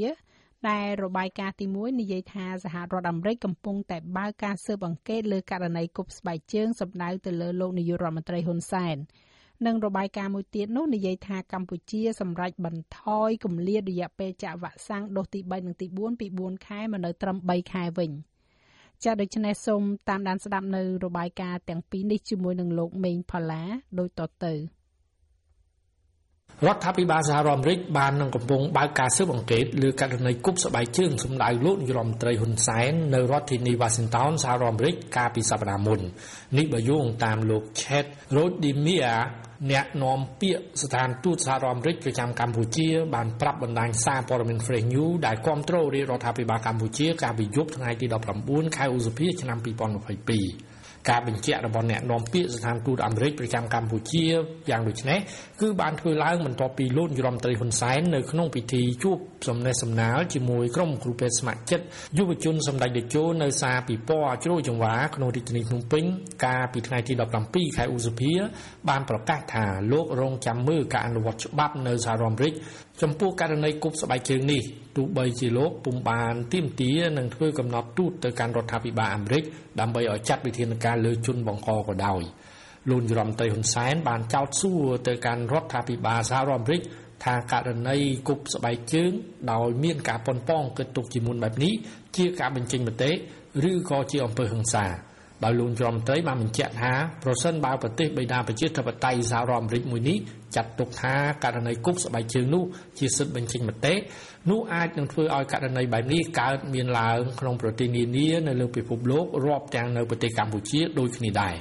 [0.70, 8.96] ដែលរបាយការណ៍ទី1និយាយថាសហរដ្ឋអាមេរិកកំពុងតែបើកការស៊ើបអង្កេតលើករណីគប់ស្បែកជើងសម្ដៅទៅលើលោកនាយករដ្ឋមន្ត្រីហ៊ុនសែន
[9.66, 18.10] និងរបាយការណ៍មួយទៀតនោះនិយាយថាកម្ពុជាសម្រេចបន្ថយគម្លាតរយៈពេលចាក់វ៉ាក់សាំងដូសទី3និងទី4ពី4ខែមកនៅត្រឹម3ខែវិញ
[19.04, 23.62] ចាដូច្នេះសូមតាមដានស្ដាប់នៅរបាយការណ៍ទាំងពីរនេះជាមួយនឹងលោកមេងផល្លា
[23.98, 24.75] ដូចតទៅ
[26.64, 36.00] រដ្ឋាភិបាលសហរដ្ឋអាមេរិកបាននឹងកំពុងបើកការស៊ើបអង្កេតលើករណីគប់ស្បែកជើងសម្ដៅលោកនាយរដ្ឋមន្ត្រីហ៊ុនសែននៅរដ្ឋធានី Washington សហរដ្ឋអាមេរិកកាលពីសប្តាហ៍មុន
[36.58, 39.12] នេះបើយោងតាមលោក Chet Rodimia
[39.70, 48.06] អ្នកនាំពាក្យស្ថានទូតសហរដ្ឋអាមេរិកប្រចាំកម្ពុជាបានប្រាប់បណ្ដាញសារព័ត៌មាន Fresh News ដែលគ្រប់គ្រងរាជរដ្ឋាភិបាលកម្ពុជាកាលពីយប់ថ្ងៃទី
[48.40, 50.75] 19ខែឧសភាឆ្នាំ2022
[51.10, 54.24] ការបញ្ជាក់របស់អ្នកនាំពាក្យស្ថានទូតអាមេរិកប្រចាំកម្ពុជា
[54.70, 55.18] យ៉ាងដូចនេះ
[55.60, 61.84] គឺបានធ្វើឡើងបន្ទាប់ពីលោករដ្ឋមន្ត្រីហ៊ុនសែននៅក្នុងពិធីជួបសំណេះសំណាលជាមួយក្រុមគ្រូពេទ្យស្ម័គ្រចិត្ត
[62.18, 66.04] យុវជនសម្ដេចតេជោនៅសាលពិព័រណ៍ជ្រោយចង្វាក្នុងរាជធានីភ្នំពេញ
[66.44, 67.12] កាលពីថ្ងៃទី
[67.44, 68.32] 17ខែឧសភា
[68.88, 72.52] បានប្រកាសថាលោករងចាំមើលការអនុវត្តច្បាប់នៅសហរដ្ឋអាមេរិក
[73.02, 74.62] ចំពោះករណីគប់ស្បែកជើងនេះ
[74.96, 79.42] ទោះបីជាលោកពុំបានទាមទារនឹងធ្វើកំណត់ទូតទៅកាន់រដ្ឋាភិបាលអាមេរិក
[79.80, 82.22] ដើម្បីឲ្យចាត់វិធានការលើជនបង្កក៏ដោយ
[82.90, 86.82] លោករដ្ឋមន្ត្រីហ៊ុនសែនបានចោទសួរទៅកាន់រដ្ឋាភិបាលសហរដ្ឋអាមេរិក
[87.24, 87.96] ថាករណី
[88.28, 89.12] គប់ស្បែកជើង
[89.52, 91.72] ដោយមានការប៉ុនប៉ងគិតទុកជាមុនបែបនេះ
[92.16, 93.10] ជាការបញ្ចេញមតិ
[93.70, 94.86] ឬក៏ជាអំពើហិង្សា
[95.44, 96.92] ដោយលោករដ្ឋមន្ត្រីបានបញ្ជាក់ថា
[97.24, 100.16] ប្រសិនបើប្រទេសបេដាប្រជាធិបតេយ្យសហរដ្ឋអាមេរិកមួយនេះ
[100.56, 101.14] ចាត់ទុកថា
[101.44, 102.64] ករណីគប់ស្បែកជើងនោះ
[102.98, 103.94] ជាសិទ្ធិបញ្ចេញមតិ
[104.50, 111.56] នោះអាចនឹងធ្វើឲ្យករណីបែបនេះកើតមានឡើងក្នុងប្រទេសនានានៅលើពិភពលោករាប់ទាំងនៅប្រទេសកម្ពុជាដូចគ្នាដែរ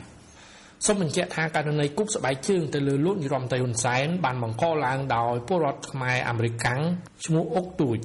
[0.85, 6.81] សូមបញ្ជាក់ថាករណីគប់ស្បែកជើងទៅលើលោកនាយរដ្ឋមន្ត្រីហ៊ុនសែនបានបង្កឡើងដោយពលរដ្ឋខ្មែរអាមេរិកាំង
[7.25, 7.97] ឈ្មោះអុកទូច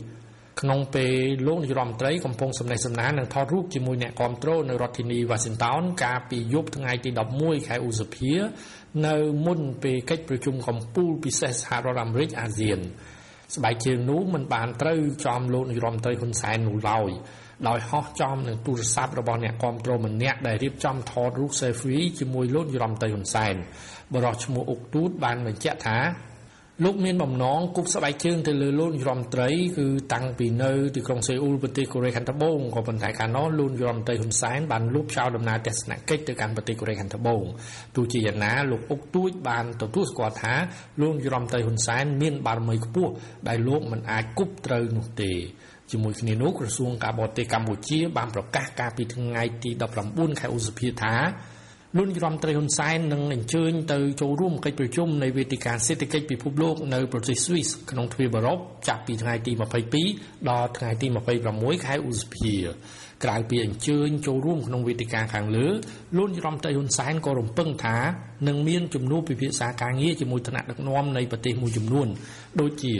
[0.60, 1.12] ក្នុងពេល
[1.46, 8.32] លោកនាយរដ្ឋមន្ត្រីកំពុងសម្ដែងសម្ដាននិងថតរូបជាមួយអ្នកគាំទ្រនៅរដ្ឋធានី Washington កាលពីយប់ថ្ងៃទី11ខែឧសភា
[9.06, 12.78] នៅមុនពេលកិច្ចប្រជុំកំពូលពិសេសសហរដ្ឋអាមេរិកអាស៊ាន
[13.54, 17.10] ស្បែកជើងនោះមិនបានត្រូវចំលោកនាយរដ្ឋមន្ត្រីហ៊ុនសែននោះឡើយ
[17.68, 23.54] ដោយហោះចំនឹងទូរស័ព្ទរបស់អ្នកគាំទ្រម្នាក់ដែលរៀបចំថតរូប selfie ជាមួយលោកនាយរដ្ឋមន្ត្រីហ៊ុនសែន
[24.14, 25.98] បរិះឈ្មោះអុកទូតបានបញ្ជាក់ថា
[26.84, 37.42] លោកមានបំណងគប់ស្បែកជើងទៅលើលោកនាយរដ្ឋមន្ត្រីគឺតាំងពីនៅទីក្រុងសេអ៊ូលប្រទេសកូរ៉េខាងត្បូងក៏ប៉ុន្តែកាលនោះលោកនាយរដ្ឋមន្ត្រីហ៊ុនសែនបានលុបចោលដំណើរទស្សនកិច្ចទៅកាន់ប្រទេសកូរ៉េខាងត្បូង
[37.96, 40.54] ទោះជាយ៉ាងណាលោកអុកទួចបានទទួលស្គាល់ថា
[41.00, 43.12] លោកនាយរដ្ឋមន្ត្រីហ៊ុនសែនមានបារមីខ្ពស់
[43.48, 45.32] ដែលលោកមិនអាចគប់ត្រូវនោះទេ
[45.90, 49.70] ជាមួយគ្នានោះក្រសួងការបរទេសកម្ពុជាបានប្រកាសកាលពីថ្ងៃទី
[50.06, 51.14] 19ខែឧសភាថា
[51.96, 59.52] លោកនាយរដ្ឋមន្ត្រីហ៊ុនសែននឹងអញ្ជើញទៅចូលរួមកិច្ចប្រជុំនៃវេទិកាសេដ្ឋកិច្ចពិភពលោកនៅប្រទេសស្វីសក្នុងទ្វីបអឺរ៉ុបចាប់ពីថ្ងៃទី
[60.00, 61.06] 22ដល់ថ្ងៃទី
[61.46, 62.54] 26ខែឧសភា
[63.24, 65.66] ក្រៅពីអញ្ជើញចូលរួមក្នុងវេទិកាខាងលើ
[66.16, 67.96] លោកនាយរដ្ឋមន្ត្រីហ៊ុនសែនក៏រំពឹងថា
[68.48, 72.08] នឹងមានជំនួបពិភាក្សាការងារជាមួយថ្នាក់ដឹកនាំនៃប្រទេសមួយចំនួន
[72.60, 72.94] ដូចជា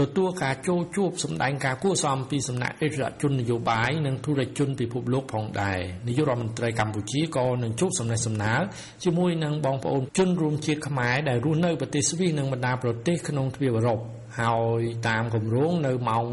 [0.00, 5.78] ទទួលការចូលជួបសម្ដែងការគួរសមពីសំណាក់អិសរាជជននយោបាយនិងធុរជនពិភពលោកផងដែរ
[6.08, 8.60] នាយករដ្ឋមន្ត្រីកម្ពុជាក៏នឹងជួបសំណេះសំណាល
[9.04, 14.00] ជាមួយនឹងបងប្អូនជនរួមជាតិខ្មែរដែលរស់នៅប្រទេសស្វីសនិងបណ្ដាប្រទេសក្នុងទ្វីបអឺរ៉ុប
[14.40, 16.24] ហើយតាមគម្រោងនៅម៉ោង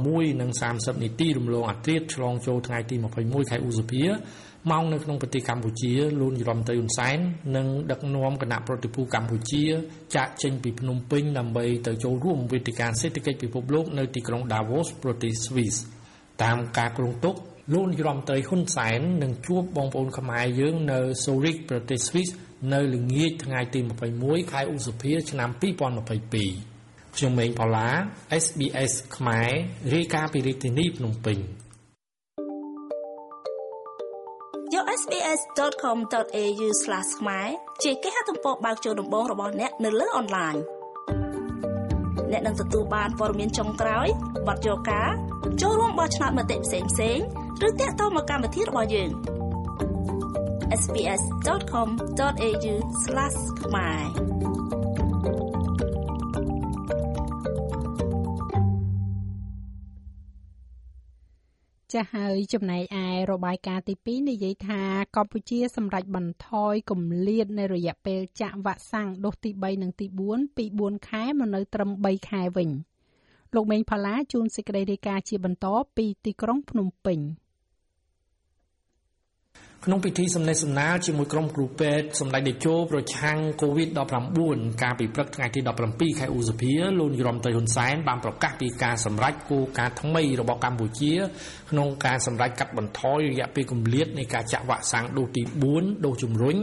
[0.47, 4.03] 1:30នាទីរំលងអាត្រាតឆ្លងចូលថ្ងៃទី21ខែឧសភា
[4.71, 7.17] ម៉ោងនៅក្នុងប្រទេសកម្ពុជាលោកនាយរដ្ឋមន្ត្រីហ៊ុនសែន
[7.55, 9.63] នឹងដឹកនាំគណៈប្រតិភូកម្ពុជា
[10.15, 15.75] ចាក់ចេញពីភ្នំពេញដើម្បីទៅចូលរួមវេទិកាសេដ្ឋកិច្ចពិភពលោកនៅទីក្រុង Davos ប្រទេសស្វីស
[16.43, 17.35] តាមការគ្រោងទុក
[17.73, 22.29] លោកនាយរដ្ឋមន្ត្រីហ៊ុនសែននឹងជួបបងប្អូនខ្មែរយើងនៅ Zurich ប្រទេសស្វីស
[22.73, 23.79] នៅល្ងាចថ្ងៃទី
[24.15, 27.89] 21ខែឧសភា ឆ្នាំ2022ខ្ញុំម៉េងផល្លា
[28.43, 29.49] SBS ខ្មែរ
[29.93, 31.37] រាយការណ៍ពីរាជធានីភ្នំពេញ
[35.09, 36.67] sbs.com.au/
[37.17, 37.49] ខ្មែរ
[37.83, 40.55] ជាគេហទំព័របើកចូលដំបងរបស់អ្នកនៅលើអនឡាញ
[42.31, 44.07] អ្នកនឹងទទួលបានព័ត៌មានចុងក្រោយ
[44.47, 45.09] បទយកការ
[45.61, 47.17] ចូលរួមបោះឆ្នោតមតិផ្សេងផ្សេង
[47.67, 49.09] ឬតាក់ទងមកកម្មវិធីរបស់យើង
[50.81, 52.75] sbs.com.au/
[53.63, 54.66] ខ្មែរ
[61.93, 64.81] ចាស់ហើយចំណែកឯរបាយការណ៍ទី2និយាយថា
[65.15, 72.69] កម្ពុជាសម្រេចបន្ថយគម្លាតនៃរយៈពេលចាក់វ៉ាក់សាំងដូសទី3និងទី4ពី4ខែមកនៅត្រឹម3ខែវិញ
[73.55, 77.19] លោកមេងផល្លាជួនសេចក្តីរាយការណ៍ជាបន្តពីទីក្រុងភ្នំពេញ។
[79.85, 85.59] ក្នុងពិធីសម្ដែងសម្ដាលជាមួយក្រុមគ្រូពេទ្យសម្ដេចតេជោប្រឆាំង COVID-19 កាលពីព្រឹកថ្ងៃទី
[85.89, 91.13] 17ខែឧសភាលោកនាយរដ្ឋមន្ត្រីហ៊ុនសែនបានប្រកាសពីការសម្រេចគោលការណ៍ថ្មីរបស់កម្ពុជា
[91.71, 95.41] ក្នុងការសម្រេចកាត់បន្ថយរយៈពេលគម្លាតនៃការចាក់វ៉ាក់សាំងដូសទី
[95.73, 96.55] 4ដូសជំរុញ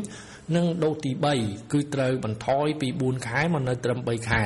[0.57, 1.11] និងដូសទី
[1.43, 4.45] 3គឺត្រូវបន្ថយពី4ខែមកនៅត្រឹម3ខែ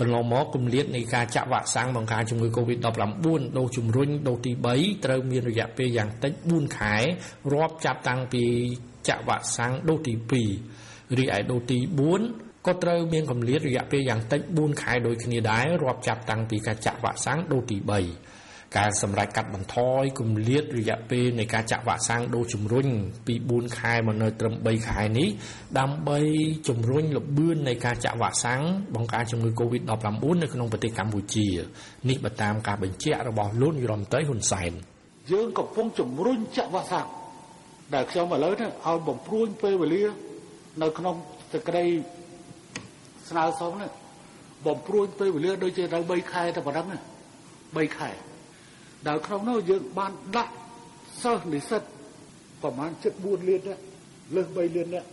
[0.00, 2.86] កន្លងមកគម្លាតនៃការចាក់វ៉ាក់សាំងបង្ការជំងឺ Covid-19
[3.58, 6.96] ដូសជំរុញដូសទី3ត្រូវមានរយៈពេលយ៉ាងតិច4ខែ
[7.52, 8.44] រាប់ចាប់តាំងពី
[9.08, 10.14] ចាក់វ៉ាក់សាំងដូសទី
[10.64, 11.78] 2រីឯដូសទី
[12.22, 18.35] 4ក៏ត្រូវមានកម្រិតរយៈពេលយ៉ាងតិច4ខែដូចគ្នាដែររាប់ចាប់តាំងពីការចាក់វ៉ាក់សាំងដូសទី3
[18.76, 22.86] ការសម្រេចកាត់បន្ថយគម្លាតរយៈពេលនៃការចាក់វ៉ាក់សាំងដូសជំរុញ
[23.26, 25.28] ពី4ខែមកនៅត្រឹម3ខែនេះ
[25.78, 26.18] ដើម្បី
[26.68, 28.62] ជំរុញល្បឿននៃការចាក់វ៉ាក់សាំង
[28.94, 31.46] បង្ការជំងឺ Covid-19 នៅក្នុងប្រទេសកម្ពុជា
[32.08, 34.72] នេះបើតាមការបញ្ជាក់របស់លោកនាយរដ្ឋមន្ត្រីហ៊ុនសែន
[35.32, 37.08] យើងកំពុងជំរុញចាក់វ៉ាក់សាំង
[37.94, 40.04] ដែលខ្ញុំឥឡូវនេះឲ្យបំព្រួញពេលវេលា
[40.82, 41.14] នៅក្នុង
[41.52, 41.84] សេចក្តី
[43.28, 43.90] ស្នើសុំនេះ
[44.66, 46.98] បំព្រួញពេលវេលាដូចជាទៅ3ខែតែប៉ុណ្ណឹងណា
[47.48, 48.10] 3ខែ
[49.08, 50.52] ដល់ក្នុងនោះយើងបានដាក់
[51.22, 51.82] សិស្សនិស្សិត
[52.62, 52.90] ប្រហែល
[53.20, 53.78] 74លាននេះ
[54.34, 55.04] លើស3លាននេះ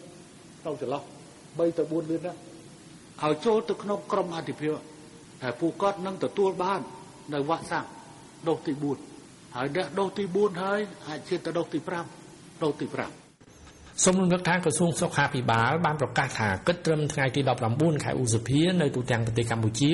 [0.66, 1.02] ទៅចន្លោះ
[1.36, 2.36] 3ទៅ4លាននេះ
[3.22, 4.74] ឲ្យចូលទៅក្នុងក្រុមអធិភាព
[5.42, 6.82] តែពួកគាត់នឹងទទួលបាន
[7.34, 7.86] នៅវ៉ាក់សាំង
[8.48, 8.74] ដូសទី
[9.16, 11.80] 4ហើយអ្នកដូសទី4ហើយអាចជាទៅដូសទី
[12.22, 13.23] 5ដូសទី5
[14.02, 17.42] សូមរំលឹកថាក្រសួងសុខាភិបាលបានប្រកាសថាគិតត្រឹមថ្ងៃទី
[17.72, 19.92] 19ខែឧសភានៅទូទាំងប្រទេសកម្ពុជា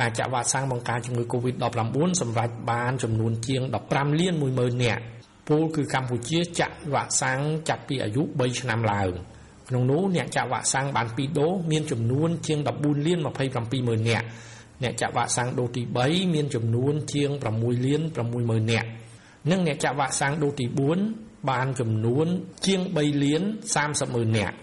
[0.00, 5.02] ការចាក់វ៉ាក់សាំងបង្ការជំងឺ Covid-19 សម្រាប់បានចំនួនជាង15លាន10000នាក់
[5.48, 9.12] ពលគឺកម្ពុជាចាក់វ៉ាក់សាំងចាប់ពីអាយុ3ឆ្នាំឡើង
[9.68, 14.26] ក្នុងនោះអ្នកចាក់វ៉ាក់សាំងបាន2ដូសមានចំនួនជាង14លាន27ម៉ឺននាក់
[14.82, 18.88] អ្នកចាក់វ៉ាក់សាំងដូសទី3មានចំនួនជាង6លាន6ម៉ឺននាក់
[19.50, 22.26] និងអ្នកចាក់វ៉ាក់សាំងដូសទី4 បានចំនួន
[22.66, 23.42] ជាង3លាន
[23.78, 24.56] 30ម៉ឺននាក់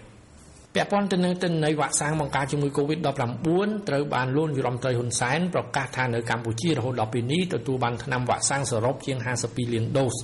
[0.77, 3.07] ពាក់ព័ន្ធទៅនឹងទិន្នន័យវ៉ាក់សាំងបង្ការជំងឺ Covid-19
[3.87, 9.17] ត្រូវបានលោកនាយរដ្ឋមន្ត្រីហ៊ុនសែនប្រកាសថានៅកម្ពុជារហូតដល់ពេលនេះទទួលបានថ្នាំវ៉ាក់សាំងសរុបជាង
[9.47, 10.15] 52លានដូស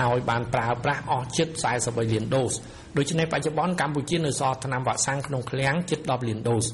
[0.00, 1.48] ហើយបានប្រើប្រាស់អស់ជិត
[1.80, 2.52] 43លានដូស
[2.96, 6.66] ដូច្នេះបច្ចុប្បន្នកម្ពុជានៅសល់ថ្នាំវ៉ាក់សាំងក្នុងឃ្លាំងជិត10លានដូស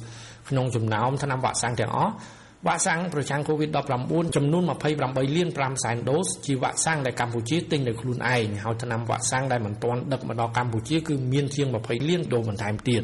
[0.49, 2.12] ក្នុងចំណោមថ្នាំវ៉ាក់សាំងទាំងអស់
[2.66, 4.62] វ៉ាក់សាំងប្រឆាំង COVID-19 ចំនួន
[5.00, 13.02] 28លាន5សែនដូសជាវ៉ាក់សាំងដែលកម្ពុជាទិញដោយខ្លួនឯងហើយថ្នាំវ៉ាក់សាំងដែលមិនទាន់ដឹកមកដល់កម្ពុជាគឺមានជាង20លានដូសបន្ថែមទៀត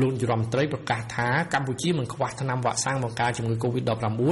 [0.00, 4.22] លោកនាយរដ្ឋមន្ត្រីប្រកាសថាកម្ពុជាមិនខ្វះថ្នាំវ៉ាក់សាំងបង្ការជំងឺ Covid-19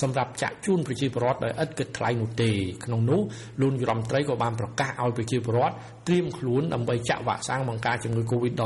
[0.00, 2.50] សម្រាប់ចាក់ជូនប្រជាពលរដ្ឋដោយឥតគិតថ្លៃនោះទេ
[2.84, 3.20] ក្នុងនោះ
[3.60, 5.74] លោកនាយរដ្ឋមន្ត្រីក៏បានប្រកាសឲ្យប្រជាពលរដ្ឋ
[6.06, 8.62] ត្រៀមខ្លួនដើម្បីចាក់វ៉ាក់សាំងបង្ការជំងឺ Covid-19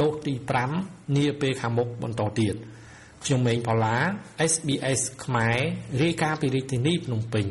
[0.00, 0.34] ដូសទី
[0.74, 2.56] 5នាពេលខាងមុខបន្តទៀត។
[3.24, 3.96] ខ្ញុំម៉េងផល្លា
[4.52, 5.58] SBS ខ្មែរ
[6.02, 7.46] រាយការណ៍ពីរាជធានីភ្នំពេញ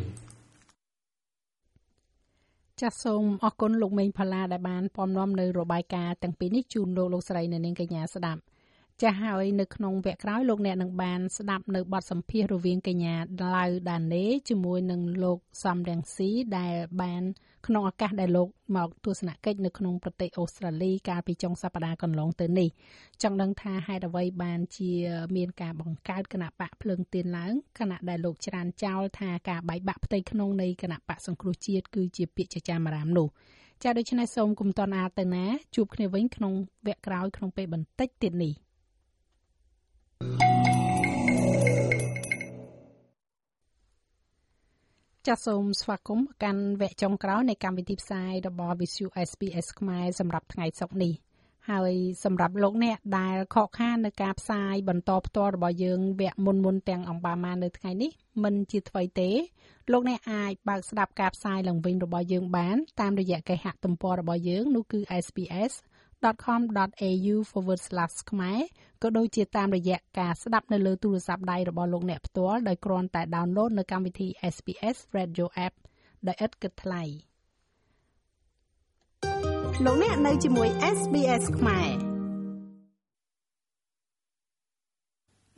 [2.82, 8.42] ចាសសូមអរគុណលោកមេងផល្លាដែលបានពំនាំនៅរបាយការណ៍ទាំងពីរនេះជូនលោកលោកស្រីនៅនាងកញ្ញាស្ដាប់
[9.02, 13.16] ចាស់ហើយនៅក្នុងវគ្គក្រោយលោកអ្នកនឹងបានស្ដាប់នៅបទសម្ភាសន៍រវាងកញ្ញា
[13.56, 17.24] ឡៅដាណេជាមួយនឹងលោកសំរងស៊ីដែលបាន
[17.68, 18.48] ក្នុងឱកាសដែលលោក
[18.78, 22.70] មកទស្សនកិច្ចនៅក្នុងប្រទេសអូស្ត្រាលីកាលពីចុងសប្តាហ៍កន្លងទៅនេះ
[23.22, 24.92] ចង់ដឹងថាហេតុអ្វីបានជា
[25.36, 33.28] មានការបង្កើតគណៈបកភ្លើងទៀនឡើងគណៈដែលលោកច្រានចោលថាការបែកបាក់ផ្ទៃក្នុងនៃគណៈបកសង្គ្រោះជាតិគឺជាពាក្យចចាមអារាមនោះ
[33.84, 35.46] ចាដូច្នេះសូមគុំតនអាទៅណា
[35.76, 36.54] ជួបគ្នាវិញក្នុង
[36.88, 38.54] វគ្គក្រោយក្នុងពេលបន្តិចទៀតនេះ
[45.30, 51.14] ចាសសូមស្វាគមន៍កាន់វគ្គចុងក្រោយនៃកម្មវិធីផ្សាយរបស់ Visu SPS ខ្មែរសម្រាប់ថ្ងៃសុក្រនេះ
[51.70, 51.94] ហើយ
[52.24, 58.12] សម្រាប់លោកអ្នកដែលខកខាននៅការផ្សាយបន្តផ្ទាល់របស់យើងវគ្គមុនមុនទាំងអង្បាម៉ានៅថ្ងៃនេះ
[58.44, 59.30] មិនជាថ្មីទេ
[59.92, 65.74] លោកអ្នកអាចបើកស្ដាប់ការផ្សាយឡើងវិញរបស់យើងបានតាមរយៈគេហទំព័ររបស់យើងនោះគឺ SPS
[66.24, 67.36] www.facebook.com.au/
[68.32, 68.60] ខ្មែរ
[69.04, 75.74] ក៏ដូចជាតាមរយៈការស្ដាប់នៅលើទូរស័ព្ទដៃរបស់លោកអ្នកផ្ទាល់ដោយគ្រាន់តែ download នៅកម្មវិធី SPS Radio App
[76.28, 77.04] ដែលឥតគិតថ្លៃ
[79.86, 81.90] លោកអ្នកនៅជាមួយ SBS ខ្មែរ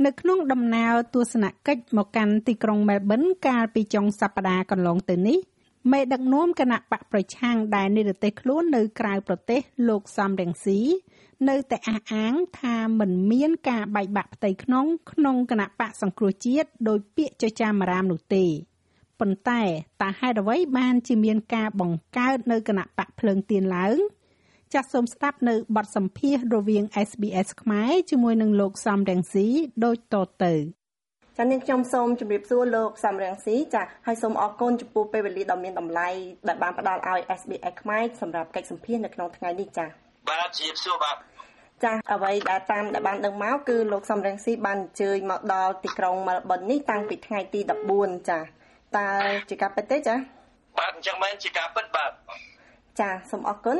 [0.05, 5.39] នៅក្នុងដំណើរទស្សនកិច្ចមកកាន់ទីក្រុងមែលប៊នកាលពីចុងសប្តាហ៍កន្លងទៅនេះ
[5.91, 10.79] មេដឹកនាំគណៈបកប្រឆាំងដែលនិរទេសខ្លួននៅក្រៅប្រទេសលោកសំរងស៊ី
[11.49, 18.45] នៅតែអះអាងថាមិនមានការបែកបាក់ផ្ទៃក្នុងក្នុងគណៈបកសង្គ្រោះជាតិដោយពាក្យចចាមអារាមនោះទេ
[19.19, 19.61] ប៉ុន្តែ
[20.01, 23.97] តើហេតុអ្វីបានជាមានការបង្កើតនៅគណៈបកភ្លើងទៀនឡើង
[24.73, 29.47] ចាសសូមស្ដាប់នៅបទសម្ភាសន៍រវាង SBS ខ្មែរជាមួយនឹងលោកសំរងស៊ី
[29.85, 30.53] ដូចតទៅ
[31.37, 36.09] ចានាងខ្ញុំសូមជម្រាបសួរលោកសំរងស៊ីចាហើយសូមអរគុណចំពោះពេលវេលាដ៏មានតម្លៃ
[36.47, 39.85] ដែលបានផ្ដល់ឲ្យ SBS ខ្មែរសម្រាប់កិច្ចសម្ភាសន៍នៅក្នុងថ្ងៃនេះចា
[40.29, 41.15] បាទជម្រាបសួរបាទ
[41.83, 47.59] ចាអ្វីដែលតាមដែលបានដឹងមកគឺលោកសំរងស៊ីបានអញ្ជើញមកដល់ទីក្រុងមែលប៊ននេះតាំងពីថ្ងៃទី
[47.95, 48.39] 14ចា
[48.97, 49.09] តើ
[49.49, 50.15] ជាការពិតទេចា
[50.79, 52.11] បាទអញ្ចឹងមែនជាការពិតបាទ
[52.99, 53.77] ចាសូមអរគុណ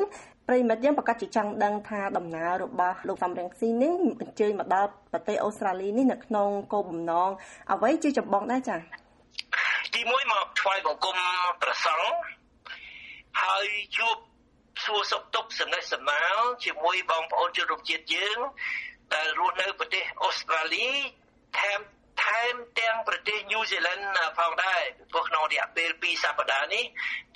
[0.48, 7.30] ប្រិមិត្តយើងប្រកាសជាចង់ដឹងថាដំណើររបស់លោកសំរងស៊ីនេះអញ្ជើញមកដល់ប្រទេសអូស្ត្រាលីនេះនៅក្នុងគោលបំណង
[7.72, 8.80] អ្វីជាចម្បងដែរចា៎
[9.96, 11.18] ទីមួយមកថ្វាយបង្គំ
[11.62, 12.10] ប្រសង់
[13.44, 13.66] ហើយ
[13.98, 14.18] ជួប
[14.86, 18.38] សួរសុខទុក្ខសំណេះសំណាលជាមួយបងប្អូនជនរួមជាតិយើង
[19.14, 20.88] ដែលរស់នៅប្រទេសអូស្ត្រាលី
[21.60, 21.80] ថែម
[22.24, 24.04] ថែមទាំងប្រទេសញូហ្សេឡង់
[24.38, 26.84] ផងដែរព្រោះក្នុងរយៈពេល2សប្តាហ៍នេះ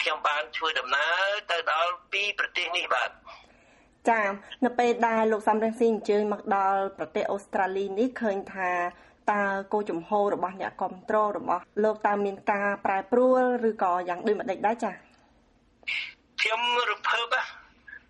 [0.02, 3.10] ខ្ញុំបានធ្វើដំណើរទៅដល់ពីរប្រទេសនេះបាទ
[4.10, 4.22] ចា
[4.66, 8.72] នៅពេលដែលលោកសំរងស៊ីអញ្ជើញមកដល់ប្រទេសអូស្ត្រាលីនេះឃើញថា
[9.32, 14.92] តើគោចំហរបស់អ្នកគ្រប់គ្រងរបស់លោកតើមានការប្រែប្រួលឬក៏យ៉ាងដូចម្ដេចដែរចា
[16.42, 17.26] ខ្ញុំរំភើប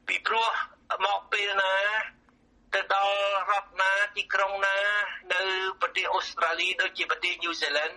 [0.08, 0.48] ពីព្រោះ
[1.06, 1.74] មកពេលណា
[2.74, 3.14] ទៅដល់
[3.52, 4.78] រដ្ឋណាទីក្រុងណា
[5.34, 5.42] នៅ
[5.82, 7.96] ប្រទេសអូស្ត្រាលីដូចជាប្រទេសញូហ្សេឡង់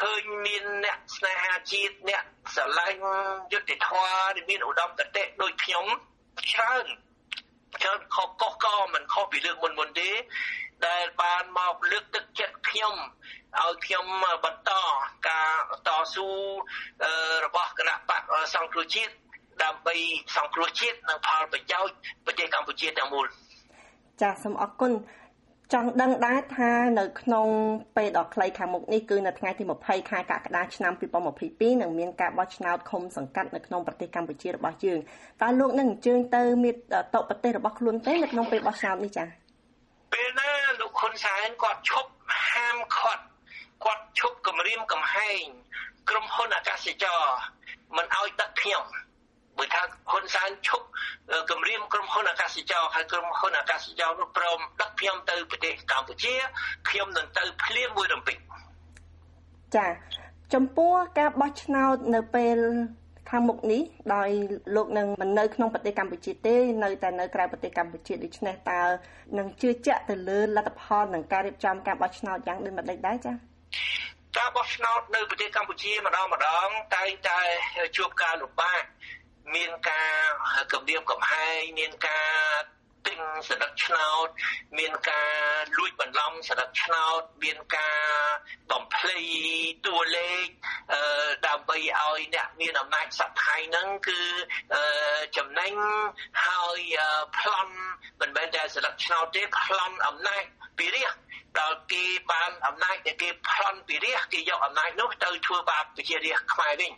[0.00, 2.22] ឃើញមានអ្នកស្នេហាជាតិអ្នក
[2.54, 3.00] ស្រឡាញ់
[3.52, 5.86] យុត្តិធម៌មានឧត្តមគតិដូចខ្ញុំ
[6.52, 6.86] ច្រើន
[7.82, 10.10] ច្រើនខុសកុសក៏មិនខុសពីលើកមុនមុនទេ
[10.86, 12.94] ដែលបានមកលើកទឹកចិត្តខ្ញុំ
[13.60, 14.06] ឲ្យខ្ញុំ
[14.44, 14.72] បន្ត
[15.28, 15.50] ការ
[15.86, 16.28] តស៊ូ
[17.44, 18.22] របស់គណៈបក
[18.54, 19.12] សង្គ្រោះជាតិ
[19.62, 19.96] ដើម្បី
[20.36, 23.26] សង្គ្រោះជាតិនិងផលប្រយោជន៍ប្រទេសកម្ពុជាទាំងមូល
[24.22, 24.92] ចាសសូមអរគុណ
[25.72, 27.48] ចង់ដឹងដែរថានៅក្នុង
[27.96, 30.92] ពេលដ៏ខ្លីខាងមុខនេះគឺនៅថ្ងៃទី20ខែកក្កដាឆ្នាំ
[31.38, 34.98] 2022នឹងមានការបោះឆ្នោតឃុំសង្កាត់នៅក្នុងប្រទេសកម្ពុជារបស់យើង
[35.42, 39.28] តើលោកនឹងអញ្ជើញទៅមាតុប្រទេសរបស់ខ្លួនទេនៅក្នុងពេលបោះឆ្នោតនេះចា៎
[40.12, 40.50] ពេលណា
[40.80, 42.10] លោកហ៊ុនសែនគាត់ឈប់
[42.50, 43.24] ហាមឃាត់
[43.84, 45.42] គាត់ឈប់គម្រាមកំហែង
[46.08, 47.22] ក្រុមហ៊ុនអាកាសចរ
[47.96, 48.86] មិនឲ្យដឹកខ្ញុំ
[49.58, 50.86] បើថាហ៊ុនសែនឈប់
[51.50, 56.34] គម្រាមក្រុមហ៊ុនអាកាសចរហើយក្រុមហ៊ុនអាកាសចរនោះព្រមដឹកខ្ញុំទៅប្រទេសកម្ពុជា
[56.88, 58.36] ខ្ញុំនឹងទៅភ្លាមមួយរំពេច
[59.76, 59.86] ចា
[60.54, 62.58] ចំពោះការបោះឆ្នោតនៅពេល
[63.30, 63.82] ខាងមុខនេះ
[64.14, 64.30] ដោយ
[64.76, 68.82] លោកនឹងមិននៅក្នុងប្រទេសកម្ពុជាទេនៅតែនៅក្រៅប្រទេសកម្ពុជាដូច្នេះតើ
[69.38, 73.36] នឹងជឿជាក់ទៅលើលទ្ធផលនិងការរៀបចំការបោះឆ្នោតយ៉ាងដូចម្តេចដែរចា៎
[74.38, 77.40] ការបោះឆ្នោតនៅប្រទេសកម្ពុជាម្ដងម្ដងតែងតែ
[77.96, 78.82] ជួបការលំបាក
[79.54, 80.22] មានការ
[80.72, 82.32] គម្រាមកំហែងមានការ
[83.06, 84.28] ទិញសន្តិឆ្នោត
[84.78, 88.04] មានការលួចបន្លំសន្តិឆ្នោត មានការ
[88.70, 89.18] បំភ្លៃ
[89.86, 90.48] តួលេខ
[91.46, 94.20] ដើម្បីឲ្យអ្នកមានអំណាចសប្តាហ៍ហ្នឹងគឺ
[95.36, 95.72] ចំណេញ
[96.46, 96.80] ហើយ
[97.36, 97.74] ប្លន់
[98.20, 100.42] មិនមែនតែសន្តិឆ្នោតទេប្លន់អំណាច
[100.78, 101.14] ពីរាជ
[101.60, 106.92] ដល់គេបានអំណាចដែលគេប្លន់ពីរាជគេយកអំណាចនោះទៅធ្វើបាបប្រជារាជខ្មែរវិញ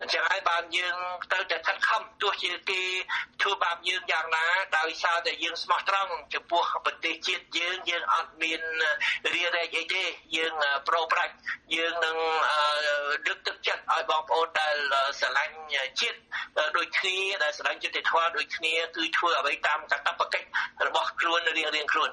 [0.00, 0.96] អញ្ចឹងហើយបានយើង
[1.32, 2.82] ទៅតែខិតខំទោះជាគេ
[3.42, 4.46] ធ្វើបាបយើងយ៉ាងណា
[4.78, 8.60] ដោយសារតែយើងស្មោះត្រង់ចំពោះប្រទេសជាតិយើងយើងអត់មាន
[9.34, 10.04] រារែកអីទេ
[10.36, 10.54] យើង
[10.88, 11.34] ប្រូប្រាច់
[11.76, 12.16] យើងនឹង
[13.26, 14.76] ដឹកទឹកចិត្តឲ្យបងប្អូនដែល
[15.20, 15.56] ស្រឡាញ់
[16.00, 16.18] ជាតិ
[16.76, 20.46] ដូចគ្នាដែលស្រឡាញ់យុត្តិធម៌ដូចគ្នាគឺធ្វើអ្វីតាមកាតព្វកិច្ច
[20.86, 22.10] របស់ខ្លួនរៀងៗខ្លួន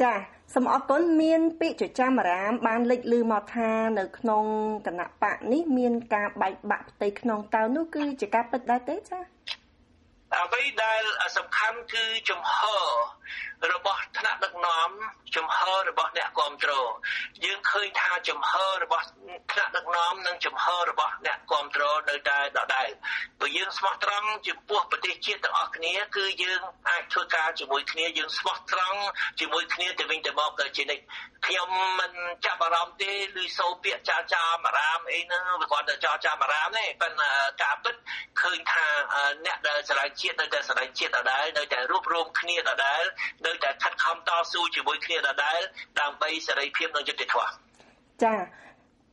[0.00, 0.12] ចា
[0.54, 4.44] សូមអរគុណមានពាក្យចចាមរាម បានលេចឮមកថានៅក្នុង
[4.86, 9.18] គណៈបកនេះមានការបែកបាក់ផ្ទៃក្នុងតើនោះគឺជាការពិតដែរទេចា
[10.34, 11.02] អ្វីដែល
[11.36, 12.56] សំខាន់គឺចំហ
[13.70, 14.90] របស់ថ្នាក់ដឹកនាំ
[15.36, 15.58] ចំហ
[15.88, 16.90] របស់អ្នកគ្រប់គ្រង
[17.44, 18.52] យើងឃើញថាចំហ
[18.82, 19.04] របស់
[19.52, 22.88] ថ្នាក់ដឹកនាំនិងចំហរបស់អ្នកគ្រប់គ្រងនៅតែដដែល
[23.38, 29.00] ព្រោះយើងស្មោះត្រង់ចំពោះប្រទេសជាតិទាំងអស់គ្នាគឺយើងអាចធ្វើការជាមួយគ្នាយើងស្មោះត្រង់
[29.40, 31.04] ជាមួយគ្នាទៅវិញទៅមកទៅជានិច្ច
[31.46, 32.12] ខ្ញុំមិន
[32.44, 37.32] ចាប់អារម្មណ៍ទេឬសូរពាក្យចាចាមអារាមអីហ្នឹងវាគាត់តែចាចាមអារាមទេប៉ុន្តែ
[37.62, 37.94] ការពិត
[38.40, 38.86] ឃើញថា
[39.46, 43.02] អ្នកដែលស្រឡាញ់ជាតិនៅតែស្រឡាញ់ជាតិដដែលនៅតែរួបរวมគ្នាដដែល
[43.46, 45.60] នៅតែខិតខំតស៊ូជាមួយគ្នាដដែល
[46.00, 47.50] ដើម្បីសេរីភាពនិងយុត្តិធម៌
[48.24, 48.34] ចា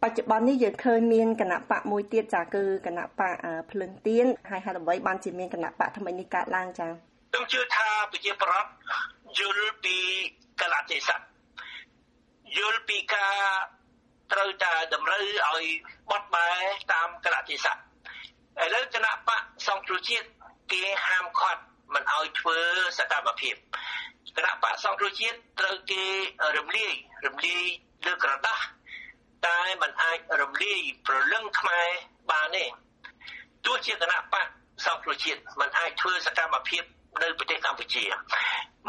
[0.04, 3.36] បច្ចុប្បន្ននេះយើងឃើញមានគណៈបកមួយទៀតចាគឺគណៈបក
[3.72, 6.88] ភ្លឹងទៀនហើយហេតុអ្វីបានជាមានគណៈបកថ្មីនេះកើតឡើងចា
[7.32, 8.70] ខ្ញុំជឿថាប្រជាប្រដ្ឋ
[9.38, 9.98] យល់ពី
[10.62, 11.22] កលៈទេសៈ
[12.58, 13.36] យល់ពីការ
[14.32, 15.66] ត្រូវតែតម្រូវឲ្យ
[16.10, 16.50] បត់បែ
[16.94, 20.28] តាមកលៈទេសៈឥឡូវគណៈបកសង្គ្រោះជាតិ
[20.72, 21.62] គេហាមឃាត់
[21.95, 22.59] មិនឲ្យធ្វើ
[22.99, 23.57] សកម្មភាព
[24.37, 26.05] គណៈបកសង្គ្រោះជាតិត្រូវគេ
[26.59, 26.95] រំលាយ
[27.27, 27.65] រំលាយ
[28.07, 28.65] លើក្រដាស់
[29.47, 31.89] តែมันអាចរំលាយប្រលឹងខ្មែរ
[32.31, 32.65] បានទេ
[33.67, 34.47] ទោះជាគណៈបក
[34.87, 36.83] សង្គ្រោះជាតិมันអាចធ្វើសកម្មភាព
[37.23, 38.05] នៅប្រទេសកម្ពុជា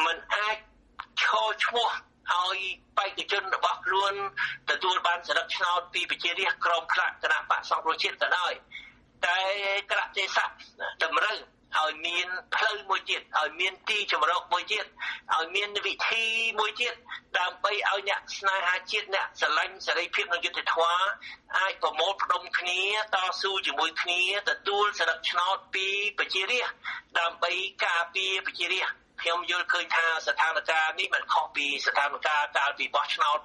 [0.05, 0.57] มันអាច
[1.21, 1.89] ឈរឈ្មោះ
[2.33, 2.59] ឲ្យ
[2.97, 4.13] បេក្ខជនរបស់ខ្លួន
[4.69, 8.53] ទទួលបានសិទ្ធិឆ្នោតពីប្រជារាស្ត្រក្រមខ្លះគណៈបកសង្គ្រោះជាតិក៏ដោយ
[9.25, 9.39] តែ
[9.91, 10.45] ក្រៈទេសៈ
[11.03, 11.37] តម្រូវ
[11.78, 14.86] ឲ្យមានផ្លូវមួយទៀតឲ្យមានទីជំរកមួយទៀត
[15.36, 16.24] ឲ្យមានវិធី
[16.60, 16.94] មួយទៀត
[17.38, 21.02] ដើម្បីឲ្យអ្នកស្នេហាជាតិអ្នកស្រឡាញ់សេរីភាពនិងយុត្តិធម៌
[21.58, 22.82] អាចប្រមូលផ្ដុំគ្នា
[23.14, 25.86] តស៊ូជាមួយគ្នាទទួលសិទ្ធិឆ្នោតពី
[26.18, 26.76] ប្រជារាស្ត្រ
[27.18, 27.52] ដើម្បី
[27.84, 33.38] ការពារប្រជារាស្ត្រខ្ញុំយល់ឃើញថាស្ថានភាពនេះមិនខុសពីស្ថានភាពកាលពីបោះឆ្នោត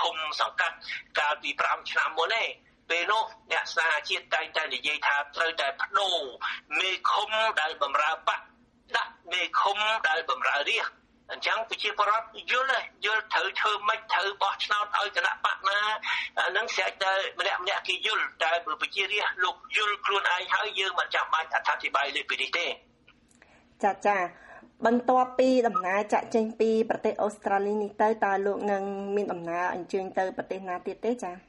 [0.00, 0.76] ឃុំសង្កាត់
[1.18, 2.44] កាលពី5ឆ្នាំមុនទេ
[2.90, 3.22] ពេលនោះ
[3.52, 6.18] អ្នកស្នេហាជាតិតែងតែនិយាយថាត្រូវតែបដូរ
[6.78, 7.30] មេឃុំ
[7.60, 8.40] ដែលបំរើបក
[8.96, 9.78] ដាក់មេឃុំ
[10.08, 10.86] ដែលបំរើរាជ
[11.32, 12.68] អញ្ចឹងប្រជាពលរដ្ឋយល់
[13.04, 15.80] យល់ត្រូវធ្វើម៉េចត្រូវបោះឆ្នោតឲ្យគណៈបកណា
[16.56, 22.66] នឹងស្រេចតែម្នាក់ម្នាក់គេយល់តែប្រជារាស្ត្រលោកយល់ខ្លួនឯងហើយយើងមិនចាំបាច់អត្ថាធិប្បាយលើពីនេះទេ
[23.84, 24.16] ចាចា
[24.86, 28.82] បន្ទាប់ពីដំណើរចាក់ចេញពីប្រទេសអូស្ត្រាលីនេះទៅតើលោកនឹង
[29.16, 31.47] មានដំណើរអញ្ជើញទៅប្រទេសណាទៀតទេចា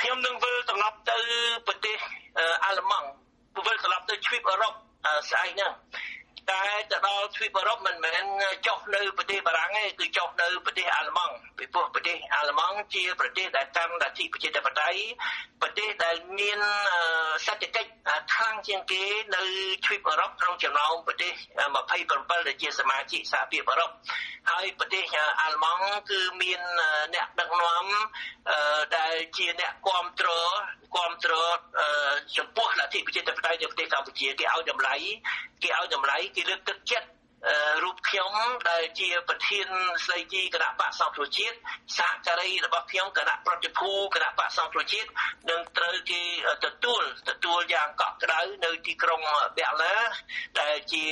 [0.00, 1.18] ខ្ញុំនឹងវិលត្រឡប់ទៅ
[1.66, 1.98] ប្រទេស
[2.64, 3.08] អាល្លឺម៉ង់
[3.66, 4.72] វិលត្រឡប់ទៅទ្វីបអឺរ៉ុប
[5.30, 5.72] ស្អែកហ្នឹង
[6.50, 8.24] តែទៅដល់ទ្វីបអឺរ៉ុបមិនមែន
[8.66, 15.00] ចុះនៅប្រទេសបារាំងទេគឺចុះនៅប្រទេសអាល្លឺម៉ង់ពីព្រោះប្រទេសអាល្លឺម៉ង់ជាប្រទេសដែលកាន់លទ្ធិប្រជាធិបតេយ្យ
[15.62, 16.58] ប្រទេសដែលមាន
[17.46, 17.90] សេដ្ឋកិច្ច
[18.34, 19.02] ខ្លាំងជាងគេ
[19.36, 19.42] នៅ
[19.84, 21.32] ទ្វីបអឺរ៉ុបក្នុងចំណោមប្រទេស
[21.88, 23.90] 27ដែលជាសមាជិកសហភាពអឺរ៉ុប
[24.50, 25.04] ហើយប្រទេស
[25.42, 26.60] អាល្លឺម៉ង់គឺមាន
[27.14, 27.84] អ្នកដឹកនាំ
[28.96, 30.52] ដែលជាអ្នកគ្រប់គ្រង
[30.94, 31.58] គ្រប់គ្រង
[32.36, 34.94] ចំពោះលទ្ធិប្រជាធិបតេយ្យនៅប្រទេសកម្ពុជាគេឲ្យតម្លៃ
[35.62, 37.08] គេឲ្យតម្លៃគេលើកទឹកចិត្ត
[37.82, 38.32] រូបខ្ញុំ
[38.70, 39.66] ដែលជាប្រធាន
[40.04, 41.56] ស្ដីទីគណៈបកសង្គ្រោះជាតិ
[41.98, 45.08] សហការីរបស់ខ្ញុំគណៈប្រតិភូគណៈបកសង្គ្រោះជាតិ
[45.50, 46.22] នឹងត្រូវគេ
[46.64, 49.20] ទទួលទទួលយ៉ាងកក់ក្ដៅនៅទីក្រុង
[49.56, 49.94] ប៊ែរឡា
[50.60, 51.02] ដែលជា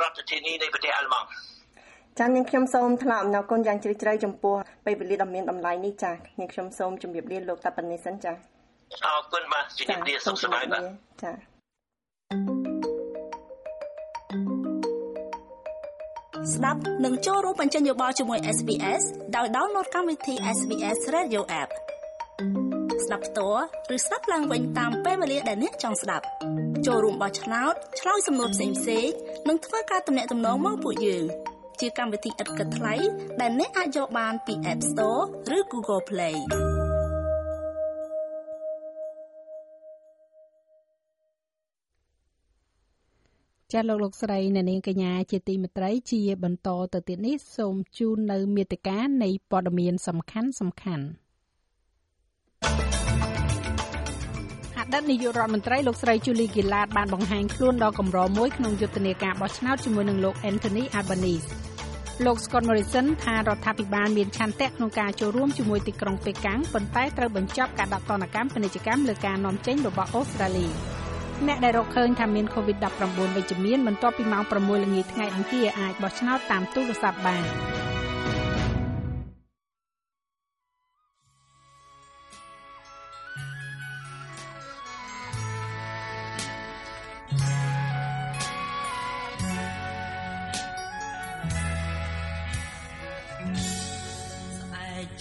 [0.00, 1.26] រដ្ឋធានីនៃប្រទេសអាល្លឺម៉ង់
[2.18, 4.56] ចា៎នាងខ្ញុំសូមថ្លែងអំណរគុណយ៉ាងជ្រាលជ្រៅចំពោះ
[4.86, 8.36] ពេលវេលាដ៏មានតម្លៃនេះចា៎នាងខ្ញុំសូមជម្រាបលាលោកតាប៉ុណ្ណេះសិនចា៎
[9.06, 10.82] អរគុណបាទជំរាបលាសុខសប្បាយបាទ
[11.22, 11.53] ចា៎
[16.52, 19.02] ស្ដាប់និងចូលរួមបញ្ចេញយោបល់ជាមួយ SBS
[19.36, 21.70] ដោយ download កម្មវិធី SBS Radio App
[23.04, 23.64] ស្ដាប់ផ្ទាល់
[23.94, 26.24] ឬស្ដាប់ឡើងវិញតាមពេលវេលាដែលអ្នកចង់ស្ដាប់
[26.86, 29.14] ចូលរួមបោះឆ្នោតឆ្លើយសំណួរផ្សេងៗ
[29.48, 31.24] និងធ្វើការទំនាក់ទំនងមកពួកយើង
[31.80, 32.94] ជាកម្មវិធីឥតគិតថ្លៃ
[33.40, 35.22] ដែលអ្នកអាចយកបានពី App Store
[35.56, 36.36] ឬ Google Play
[43.74, 51.04] ចាស់លោកលោកស្រីអ្នកនាងកញ្ញាជាទីមេត្រីជាបន្តទៅទៀតនេះសូមជូននៅមេតិការនៃព័ត៌មានសំខាន់សំខាន់
[54.78, 61.48] អតីតនាយករដ្ឋមន្ត្រីលោកស្រី Julie Gillard បានបង្ហាញខ្លួនដល់កម្រមួយក្នុងយុទ្ធនាការបោះឆ្នោតជាមួយនឹងលោក Anthony Albanese
[62.24, 70.68] លោក Scott Morrison ថារដ្ឋាភិបាលមានឆន្ទៈក្នុងការចូលរួមជាមួយទីក្រុងប៉េកាំងប៉ុន្តែត្រូវបញ្ចប់ការដាក់ទណ្ឌកម្មពាណិជ្ជកម្មលើការនាំចេញរបស់អូស្ត្រាលី
[71.46, 77.44] អ្នកដែលរកឃើញថាមាន COVID-19 វិជ្ជមានបន្ទាប់ពីម៉ោង6ល្ងាចថ្ងៃអង្គារអាចបោះឆ្នោតតាមទូរស័ព្ទបាន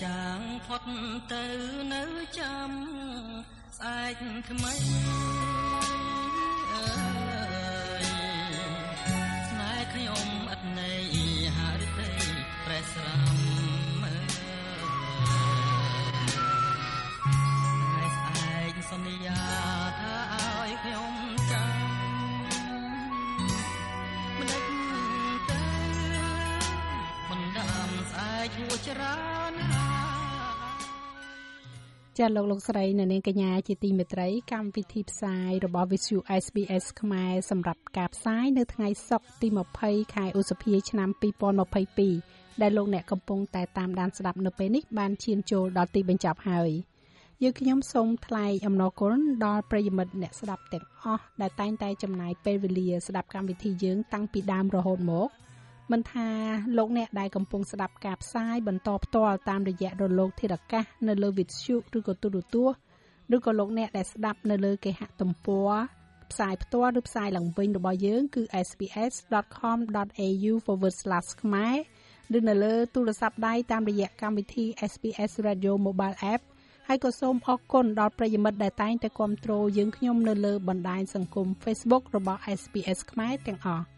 [0.03, 0.83] ចាំងផុត
[1.31, 1.45] ទៅ
[1.93, 2.03] នៅ
[2.39, 2.71] ចាំ
[3.77, 4.73] ស្អែកថ្មី
[32.19, 39.47] ចាលោកលោកស្រីនៅនាងកញ្ញាជាទីមេត្រីកម្មវិធីផ្សាយរបស់ Visu SBS ខ្មែរសម្រាប់ការផ្សាយនៅថ្ងៃសុក្រទី
[39.81, 41.09] 20ខែឧសភាឆ្នាំ
[41.85, 46.69] 2022ដែលលោកអ្នកកំពុងតែតាមដានស្ដាប់នៅពេលនេះបានឈានចូលដល់ទីបញ្ចប់ហើយ
[47.43, 55.29] យើងខ្ញុំសូមថ្លែងអំណរគុណដល់ប្រិយមិត្តអ្នកស្ដាប់ទាំងអស់ដែលតែងតែចំណាយពេលវេលាស្ដាប់កម្មវិធីយើងតាំងពីដើមរហូតមក
[55.91, 56.29] មិនថា
[56.77, 62.77] លោកអ្នកដែលកំពុងស្ដាប់ការផ្សាយបន្តផ្ទាល់តាមរយៈរលកធាតុអាកាសនៅលើវិទ្យុឬក៏ទូរទស្សន៍
[63.35, 65.71] ឬក៏លោកអ្នកដែលស្ដាប់នៅលើគេហទំព័រ
[66.31, 70.53] ផ្សាយផ្ទាល់ឬផ្សាយឡើងវិញរបស់យើង គឺ sps.com.au/
[71.41, 71.75] ខ្មែរ
[72.37, 76.41] ឬនៅលើទូរស័ព្ទដៃតាមរយៈកម្មវិធី SPS Radio Mobile App
[76.87, 83.92] ហើយក៏សូមអរគុណដល់ប្រិយមិត្តដែលតែងតែគាំទ្រយើងខ្ញុំនៅលើបណ្ដាញសង្គម Facebook របស់ SPS ខ្មែរទាំងអស់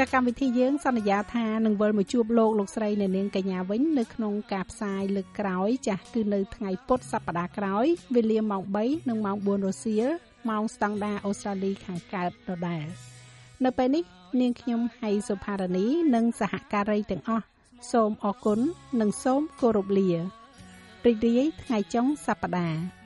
[0.00, 10.06] ចាកម្មវិធីយើងសន្យាថានឹងវិលមកជួបលោកលោកស្រីនៅនាងកញ្ញាវិញនៅក្នុងការផ្សាយលើកក្រោយ ចាស់គឺនៅថ្ងៃពុធសប្តាហ៍ក្រោយវេលាម៉ោង3និងម៉ោង4រសៀល
[10.48, 12.86] ម៉ោងស្តង់ដាអូស្ត្រាលីខាងកើតដដែល
[13.64, 14.04] នៅពេលនេះ
[14.40, 17.44] នាងខ្ញុំហៃសុផារនី និងសហការីទាំងអស់
[17.92, 18.60] សូមអរគុណ
[19.00, 20.10] និងសូមគោរពលា
[21.06, 23.05] រីករាយថ្ងៃចុងសប្តាហ៍